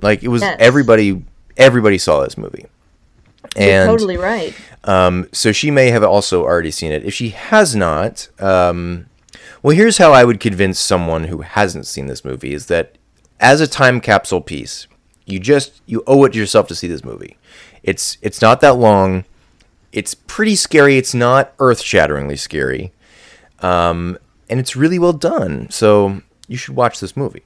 [0.02, 0.58] Like it was Yes.
[0.60, 1.24] everybody.
[1.62, 2.66] Everybody saw this movie,
[3.56, 4.54] You're and totally right.
[4.84, 7.06] Um, so she may have also already seen it.
[7.06, 9.08] If she has not, um,
[9.62, 12.98] well, here's how I would convince someone who hasn't seen this movie: is that
[13.40, 14.88] as a time capsule piece,
[15.26, 17.38] you just you owe it to yourself to see this movie.
[17.84, 19.26] It's it's not that long.
[19.92, 20.98] It's pretty scary.
[20.98, 22.92] It's not earth shatteringly scary,
[23.60, 24.18] um,
[24.50, 25.70] and it's really well done.
[25.70, 27.44] So you should watch this movie.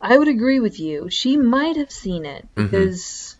[0.00, 1.10] I would agree with you.
[1.10, 2.64] She might have seen it Mm-hmm.
[2.66, 3.36] because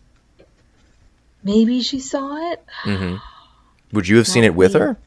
[1.43, 2.63] maybe she saw it.
[3.93, 4.97] Would you have seen it with her?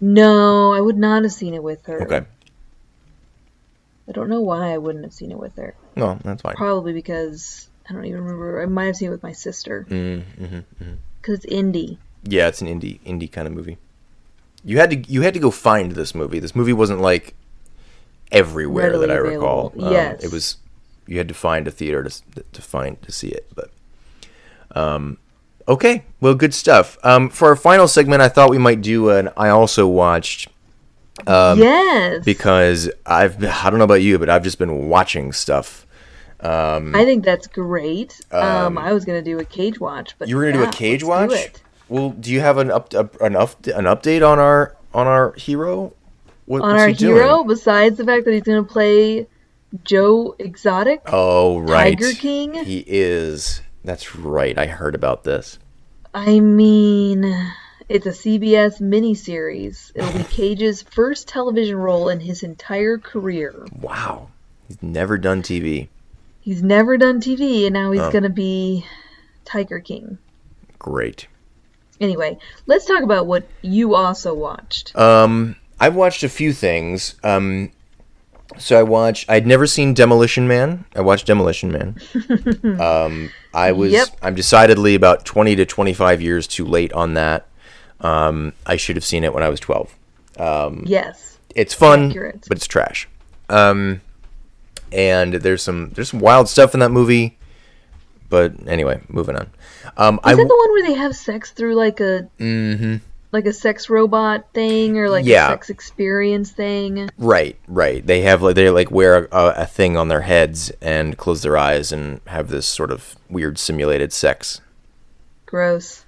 [0.00, 2.02] No, I would not have seen it with her.
[2.02, 2.26] Okay,
[4.08, 5.74] I don't know why I wouldn't have seen it with her.
[5.94, 6.54] no, that's fine.
[6.56, 8.60] Probably because I don't even remember.
[8.62, 9.86] I might have seen it with my sister.
[9.88, 10.60] Mm-hmm,
[11.20, 11.98] Because it's indie.
[12.24, 13.78] Yeah, it's an indie indie kind of movie.
[14.64, 16.38] You had to you had to go find this movie.
[16.40, 17.34] This movie wasn't like
[18.32, 19.66] everywhere that I Readily recall.
[19.68, 19.84] available.
[19.86, 20.24] Um, Yes.
[20.24, 20.56] it was
[21.06, 22.22] you had to find a theater to
[22.52, 23.50] to find to see it.
[23.54, 23.70] But
[24.74, 25.18] um,
[25.68, 26.96] okay, well, good stuff.
[27.02, 30.48] Um, for our final segment, I thought we might do an I also watched
[31.26, 32.24] yes.
[32.24, 35.86] because I've I don't know about you, but I've just been watching stuff.
[36.40, 38.20] I think that's great.
[38.32, 41.04] Um, I was gonna do a cage watch, but You were gonna do a cage
[41.04, 41.52] let's do watch.
[41.88, 45.34] Well, do you have an up a, an up an update on our on our
[45.34, 45.92] hero?
[46.52, 47.14] What, On our he doing?
[47.16, 49.26] hero, besides the fact that he's gonna play
[49.84, 52.52] Joe Exotic, Oh right, Tiger King?
[52.64, 53.62] He is.
[53.84, 54.58] That's right.
[54.58, 55.58] I heard about this.
[56.12, 57.24] I mean,
[57.88, 59.92] it's a CBS miniseries.
[59.94, 63.66] It'll be Cage's first television role in his entire career.
[63.80, 64.28] Wow,
[64.68, 65.88] he's never done TV.
[66.42, 68.10] He's never done TV, and now he's Oh.
[68.12, 68.84] gonna be
[69.46, 70.18] Tiger King.
[70.78, 71.28] Great.
[71.98, 72.36] Anyway,
[72.66, 74.94] let's talk about what you also watched.
[74.94, 77.16] Um, I've watched a few things.
[77.24, 77.72] Um,
[78.56, 79.28] so I watched.
[79.28, 80.84] I'd never seen Demolition Man.
[80.94, 81.96] I watched Demolition Man.
[82.80, 83.90] um, I was.
[83.90, 84.08] Yep.
[84.22, 87.48] I'm decidedly about 20 to 25 years too late on that.
[88.00, 89.92] Um, I should have seen it when I was 12.
[90.86, 91.38] yes.
[91.56, 92.46] It's fun, Accurate.
[92.48, 93.08] but it's trash.
[93.48, 94.00] Um,
[94.92, 97.38] and there's some there's some wild stuff in that movie.
[98.28, 99.50] But anyway, moving on.
[99.96, 102.28] Um, I Is that the one where they have sex through like a
[103.32, 105.24] like a sex robot thing or like.
[105.24, 105.46] Yeah.
[105.46, 107.08] a sex experience thing?
[107.18, 108.06] Right, right.
[108.06, 111.56] They have like they like wear a, a thing on their heads and close their
[111.56, 114.60] eyes and have this sort of weird simulated sex.
[115.46, 116.04] Gross.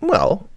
[0.00, 0.48] Well,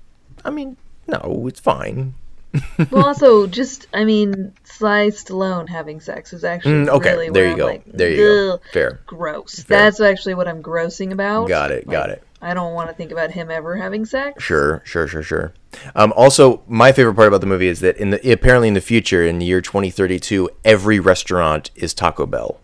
[0.44, 0.78] I mean,
[1.08, 2.16] no, it's fine.
[2.92, 7.46] well, also, just I mean, Sly Stallone having sex is actually Mm, okay, really there
[7.46, 7.66] you I'm go.
[7.68, 8.60] like, There you go.
[8.74, 9.00] Fair.
[9.06, 9.60] gross.
[9.60, 9.78] Fair.
[9.78, 11.48] That's actually what I'm grossing about.
[11.48, 12.24] Got it, got it.
[12.42, 14.42] I don't want to think about him ever having sex.
[14.42, 15.54] Sure, sure, sure, sure.
[15.96, 18.82] Um, also, my favorite part about the movie is that in the apparently in the
[18.82, 22.60] future, in the year 2032, every restaurant is Taco Bell.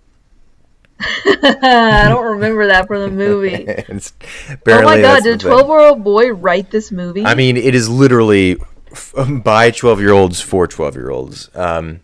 [0.99, 3.67] I don't remember that from the movie.
[4.67, 7.25] Oh my god, did a 12 year old boy write this movie?
[7.25, 8.57] I mean, it is literally
[8.91, 9.13] f-
[9.43, 11.49] by 12 year olds for 12 year olds.
[11.55, 11.99] Um,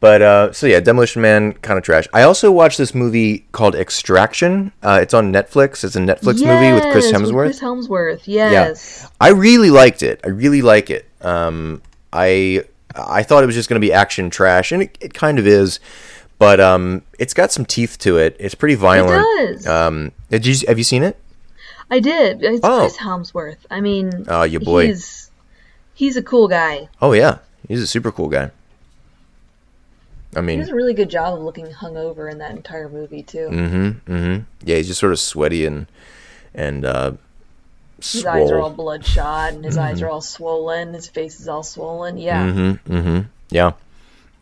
[0.00, 2.08] but uh, so yeah, Demolition Man, kind of trash.
[2.12, 4.72] I also watched this movie called Extraction.
[4.82, 5.84] Uh, it's on Netflix.
[5.84, 7.44] It's a Netflix movie with Chris Yes, Hemsworth.
[7.46, 9.00] Chris Hemsworth, yes.
[9.02, 10.20] Yeah, I really liked it.
[10.24, 11.06] I really like it.
[11.20, 11.82] Um,
[12.12, 15.38] I I thought it was just going to be action trash, and it, it kind
[15.38, 15.78] of is.
[16.38, 18.34] But um, it's got some teeth to it.
[18.40, 19.22] It's pretty violent.
[19.38, 19.66] It does.
[19.66, 21.18] Um, did you have you seen it?
[21.90, 22.42] I did.
[22.42, 22.80] It's Oh.
[22.80, 23.58] Chris Hemsworth.
[23.70, 24.86] I mean, Oh, your boy.
[24.86, 25.30] He's,
[25.92, 26.88] he's a cool guy.
[27.02, 27.38] Oh yeah,
[27.68, 28.50] he's a super cool guy.
[30.36, 33.22] I He mean, does a really good job of looking hungover in that entire movie
[33.22, 33.48] too.
[33.50, 34.12] Mm-hmm.
[34.12, 34.42] Mm-hmm.
[34.64, 35.86] Yeah, he's just sort of sweaty and
[36.54, 37.12] and uh,
[38.00, 40.94] His eyes are all bloodshot, and his eyes are all swollen.
[40.94, 42.16] His face is all swollen.
[42.18, 42.92] Yeah, Mm-hmm.
[42.94, 43.20] Mm-hmm.
[43.50, 43.72] Yeah.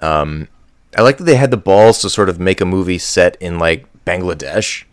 [0.00, 0.48] Um,
[0.96, 3.58] I like that they had the balls to sort of make a movie set in
[3.58, 4.84] like Bangladesh,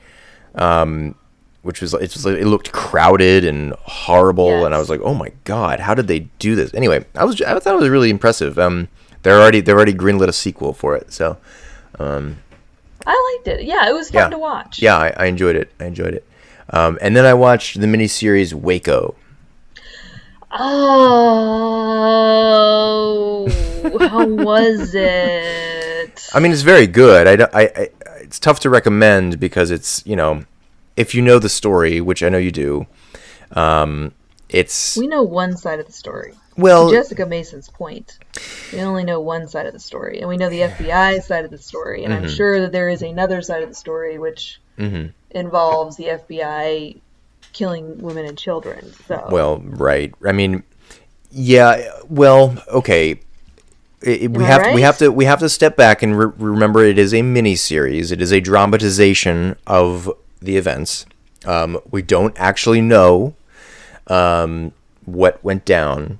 [0.56, 1.16] um,
[1.62, 5.14] which was it was like, it looked crowded and horrible, and I was like, oh
[5.14, 6.74] my god, how did they do this?
[6.74, 8.58] Anyway, I was I thought it was really impressive.
[8.60, 8.88] Um,
[9.26, 11.38] they're already they're already greenlit a sequel for it, so
[13.07, 13.65] I liked it.
[13.65, 14.80] Yeah, it was fun yeah, to watch.
[14.80, 15.71] Yeah, I, I enjoyed it.
[15.80, 16.28] I enjoyed it.
[16.69, 19.15] Um, and then I watched the miniseries Waco.
[20.51, 21.09] Oh,
[23.99, 26.30] how was it?
[26.34, 27.28] I mean, it's very good.
[27.28, 27.89] I, I, I
[28.21, 30.45] it's tough to recommend because it's you know,
[30.95, 32.86] if you know the story, which I know you do,
[33.51, 34.13] um,
[34.49, 36.36] it's We know one side of the story.
[36.58, 38.18] Well, To Jessica Mason's point,
[38.72, 41.51] we only know one side of the story, and we know the FBI side of
[41.51, 42.24] the story, and Mm-hmm.
[42.26, 44.60] I'm sure that there is another side of the story which
[45.32, 46.97] involves the FBI
[47.53, 48.91] killing women and children.
[49.08, 50.14] So, well, right.
[50.26, 50.64] I mean,
[51.32, 51.89] yeah.
[52.10, 53.12] Well, okay.
[54.01, 56.84] It, it- we have we have to we have to step back and re- remember
[56.84, 58.12] it is a mini series.
[58.12, 61.06] It is a dramatization of the events.
[61.45, 63.36] Um, we don't actually know
[64.08, 64.74] um,
[65.06, 66.20] what went down.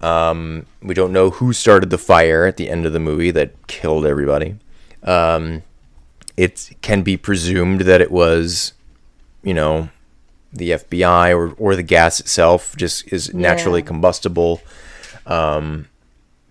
[0.00, 3.66] Um, we don't know who started the fire at the end of the movie that
[3.66, 4.56] killed everybody.
[5.02, 5.62] Um,
[6.36, 8.74] it can be presumed that it was,
[9.42, 9.88] you know,
[10.52, 13.86] the FBI or, or the gas itself just is naturally Yeah.
[13.86, 14.60] combustible.
[15.26, 15.86] Um,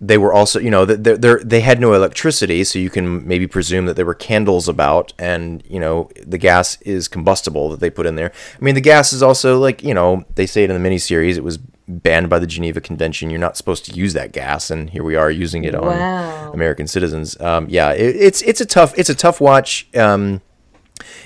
[0.00, 3.46] they were also, you know, they they they had no electricity, so you can maybe
[3.46, 7.88] presume that there were candles about, and you know, the gas is combustible that they
[7.88, 8.30] put in there.
[8.60, 11.38] I mean, the gas is also like, you know, they say it in the miniseries,
[11.38, 11.58] it was
[11.88, 13.30] banned by the Geneva Convention.
[13.30, 16.52] You're not supposed to use that gas, and here we are using it on Wow.
[16.52, 17.40] American citizens.
[17.40, 19.86] Um, yeah, it, it's it's a tough it's a tough watch.
[19.96, 20.40] Um,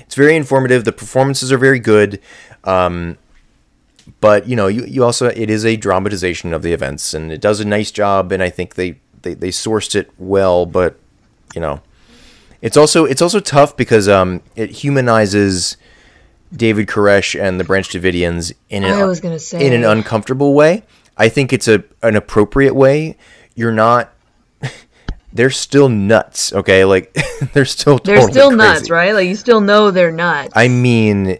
[0.00, 0.84] it's very informative.
[0.84, 2.20] The performances are very good.
[2.64, 3.16] Um,
[4.20, 7.40] but you know, you, you also it is a dramatization of the events, and it
[7.40, 8.32] does a nice job.
[8.32, 10.66] And I think they, they, they sourced it well.
[10.66, 10.98] But
[11.54, 11.80] you know,
[12.60, 15.76] it's also it's also tough because um, it humanizes
[16.52, 19.64] David Koresh and the Branch Davidians in an I was gonna say.
[19.64, 20.84] in an uncomfortable way.
[21.16, 23.16] I think it's a an appropriate way.
[23.54, 24.12] You're not.
[25.32, 26.84] They're still nuts, okay?
[26.84, 27.16] Like
[27.52, 28.56] they're still they're still crazy.
[28.56, 29.12] nuts, right?
[29.14, 30.52] Like you still know they're nuts.
[30.56, 31.38] I mean,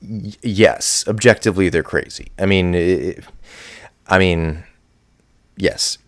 [0.00, 2.32] y- yes, objectively they're crazy.
[2.38, 3.16] I mean, i
[4.06, 4.64] I mean,
[5.58, 5.98] yes,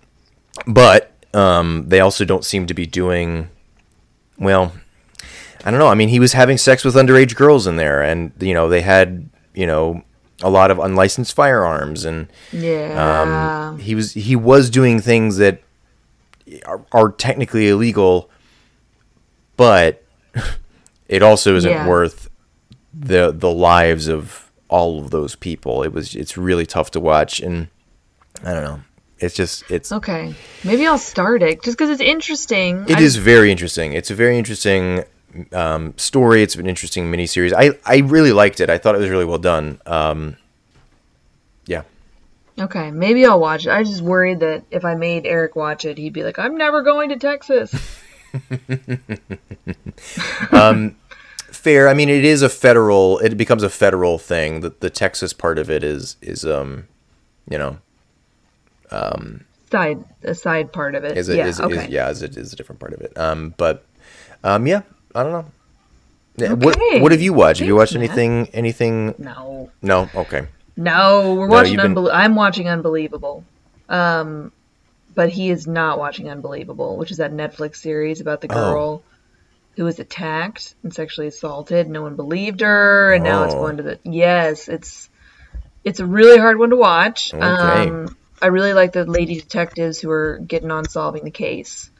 [0.66, 3.50] but um, they also don't seem to be doing
[4.38, 4.72] well.
[5.64, 5.88] I don't know.
[5.88, 8.80] I mean, he was having sex with underage girls in there, and you know they
[8.82, 10.02] had you know
[10.42, 13.68] a lot of unlicensed firearms, and yeah.
[13.70, 15.62] um, he was he was doing things that
[16.64, 18.30] are, are technically illegal,
[19.56, 20.02] but
[21.08, 21.86] it also isn't Yeah.
[21.88, 22.28] worth
[22.92, 25.82] the the lives of all of those people.
[25.82, 27.68] It was it's really tough to watch, and
[28.44, 28.80] I don't know.
[29.18, 30.34] It's just it's okay,
[30.64, 32.84] maybe I'll start it just because it's interesting.
[32.88, 33.92] it I- is very interesting.
[33.92, 35.04] It's a very interesting
[35.52, 36.42] um, story.
[36.42, 37.52] It's an interesting miniseries.
[37.56, 38.70] I I really liked it.
[38.70, 39.80] I thought it was really well done.
[39.86, 40.36] Um,
[41.66, 41.82] yeah.
[42.58, 43.70] Okay, maybe I'll watch it.
[43.70, 46.82] I just worried that if I made Eric watch it, he'd be like, "I'm never
[46.82, 47.74] going to Texas."
[50.52, 50.96] um,
[51.36, 51.88] fair.
[51.88, 53.18] I mean, it is a federal.
[53.18, 54.60] It becomes a federal thing.
[54.60, 56.86] The, the Texas part of it is is um,
[57.48, 57.78] you know,
[58.90, 61.16] um, side, a side part of it.
[61.16, 61.46] is a, yeah.
[61.46, 61.84] is, okay.
[61.84, 63.16] is yeah, is a, is a different part of it.
[63.18, 63.84] Um, but
[64.44, 64.82] um, yeah,
[65.14, 65.44] I don't know.
[66.36, 67.00] Yeah, What Okay.
[67.00, 67.60] what have you watched?
[67.60, 68.02] have you watched Matt.
[68.04, 68.48] anything?
[68.52, 69.14] Anything?
[69.18, 70.08] No, No.
[70.14, 70.46] Okay.
[70.76, 71.76] no, we're No, watching.
[71.76, 73.44] been- I'm watching Unbelievable.
[73.88, 74.52] Um,
[75.14, 78.72] but he is not watching Unbelievable, which is that Netflix series about the Oh.
[78.72, 79.02] girl
[79.76, 81.88] who was attacked and sexually assaulted.
[81.88, 83.58] No one believed her, and now it's Oh.
[83.62, 84.68] going to the yes.
[84.68, 85.08] It's
[85.82, 87.32] it's a really hard one to watch.
[87.34, 87.42] Okay.
[87.42, 91.90] Um, I really like the lady detectives who are getting on solving the case,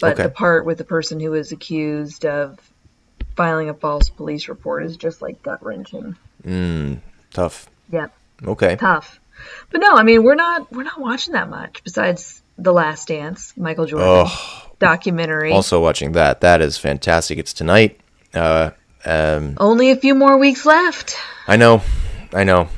[0.00, 0.22] but Okay.
[0.24, 2.58] the part with the person who was accused of
[3.36, 6.16] filing a false police report is just like gut wrenching.
[6.46, 6.98] Mm,
[7.32, 7.68] tough.
[7.92, 8.12] Yep
[8.46, 8.76] Okay.
[8.76, 9.20] tough.
[9.70, 13.52] But no, I mean we're not we're not watching that much besides The Last Dance,
[13.56, 15.52] Michael Jordan Oh, documentary.
[15.52, 16.40] also watching that.
[16.40, 17.38] That is fantastic.
[17.38, 18.00] It's tonight.
[18.34, 18.70] Uh,
[19.04, 21.16] um, Only a few more weeks left.
[21.46, 21.82] I know.
[22.34, 22.68] I know.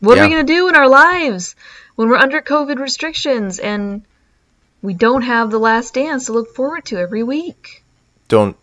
[0.00, 1.54] What are we gonna do in our lives
[1.94, 4.02] when we're under COVID restrictions and
[4.82, 7.84] we don't have The Last Dance to look forward to every week?
[8.28, 8.56] Don't,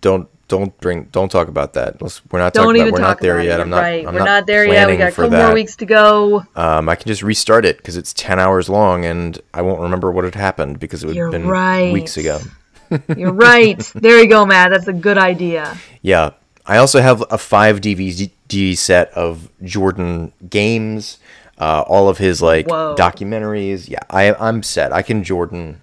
[0.00, 2.00] don't, don't bring, don't talk about that.
[2.00, 2.92] Let's, we're not Don't talking about.
[2.92, 3.60] We're talk not there about yet.
[3.60, 3.62] it.
[3.62, 3.78] I'm not.
[3.78, 4.06] right.
[4.06, 4.88] I'm we're not, there yet.
[4.88, 6.44] We got a couple more weeks to go.
[6.54, 10.12] Um, I can just restart it because it's ten hours long, and I won't remember
[10.12, 11.92] what had happened because it would have been right.
[11.92, 12.40] weeks ago.
[13.16, 13.78] You're right.
[13.94, 14.70] there you go, Matt.
[14.70, 15.76] That's a good idea.
[16.02, 16.30] Yeah.
[16.64, 21.18] I also have a five DVD set of Jordan games,
[21.58, 22.94] uh, all of his like Whoa.
[22.98, 23.88] documentaries.
[23.88, 24.92] Yeah, I, I'm set.
[24.92, 25.80] I can Jordan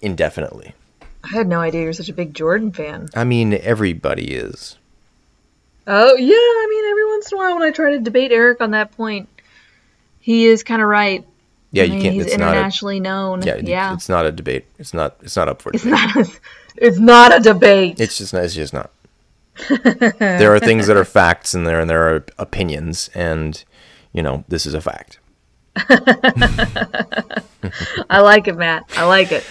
[0.00, 0.74] indefinitely.
[1.24, 3.08] I had no idea you're such a big Jordan fan.
[3.14, 4.76] I mean, everybody is.
[5.86, 8.60] Oh yeah, I mean every once in a while when I try to debate Eric
[8.60, 9.28] on that point,
[10.20, 11.26] he is kind of right.
[11.72, 12.14] Yeah, I you can't.
[12.14, 12.48] He's It's not.
[12.48, 13.42] A, internationally known.
[13.42, 14.66] yeah, Yeah, it's not a debate.
[14.78, 15.16] It's not.
[15.22, 15.98] It's not up for it's debate.
[16.14, 16.16] not.
[16.26, 16.30] A,
[16.76, 18.00] it's not a debate.
[18.00, 18.32] It's just.
[18.32, 18.90] not- It's just not.
[20.18, 23.64] there are things that are facts, and there and there are opinions, and
[24.18, 25.20] you know this is a fact.
[28.10, 28.82] I like it, Matt.
[28.96, 29.44] I like it.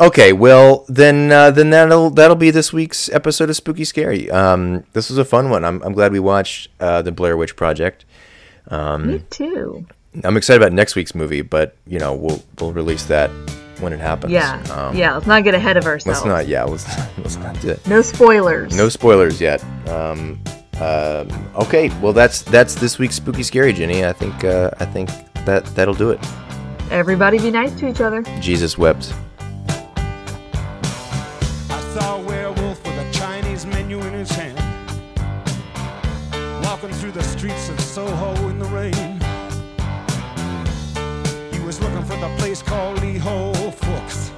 [0.00, 4.28] Okay, well then, uh, then that'll that'll be this week's episode of Spooky Scary.
[4.30, 5.64] Um, this was a fun one.
[5.64, 8.04] I'm I'm glad we watched uh, the Blair Witch Project.
[8.70, 9.86] Me too.
[10.24, 13.30] I'm excited about next week's movie, but you know we'll we'll release that
[13.78, 14.32] when it happens.
[14.32, 15.14] Yeah, Um, yeah.
[15.14, 16.20] Let's not get ahead of ourselves.
[16.20, 16.48] Let's not.
[16.48, 16.64] Yeah.
[16.64, 16.86] Let's
[17.18, 17.86] let's not do it.
[17.86, 18.74] No spoilers.
[18.74, 19.62] No spoilers yet.
[19.88, 20.40] Um,
[20.82, 21.90] um, okay.
[22.00, 24.04] Well, that's that's this week's Spooky Scary, Ginny.
[24.04, 25.10] I think uh, I think
[25.44, 26.20] that that'll do it.
[26.90, 28.22] Everybody be nice to each other.
[28.40, 29.14] Jesus wept.
[31.70, 34.58] I saw a werewolf with a Chinese menu in his hand.
[36.64, 39.20] Walking through the streets of Soho in the rain.
[41.52, 44.30] He was looking for the place called Lee Ho Fooks.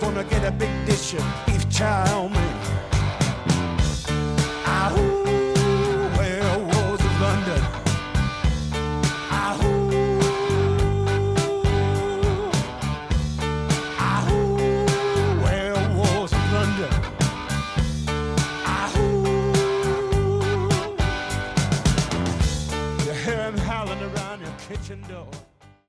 [0.00, 2.28] Gonna get a big dish of beef chow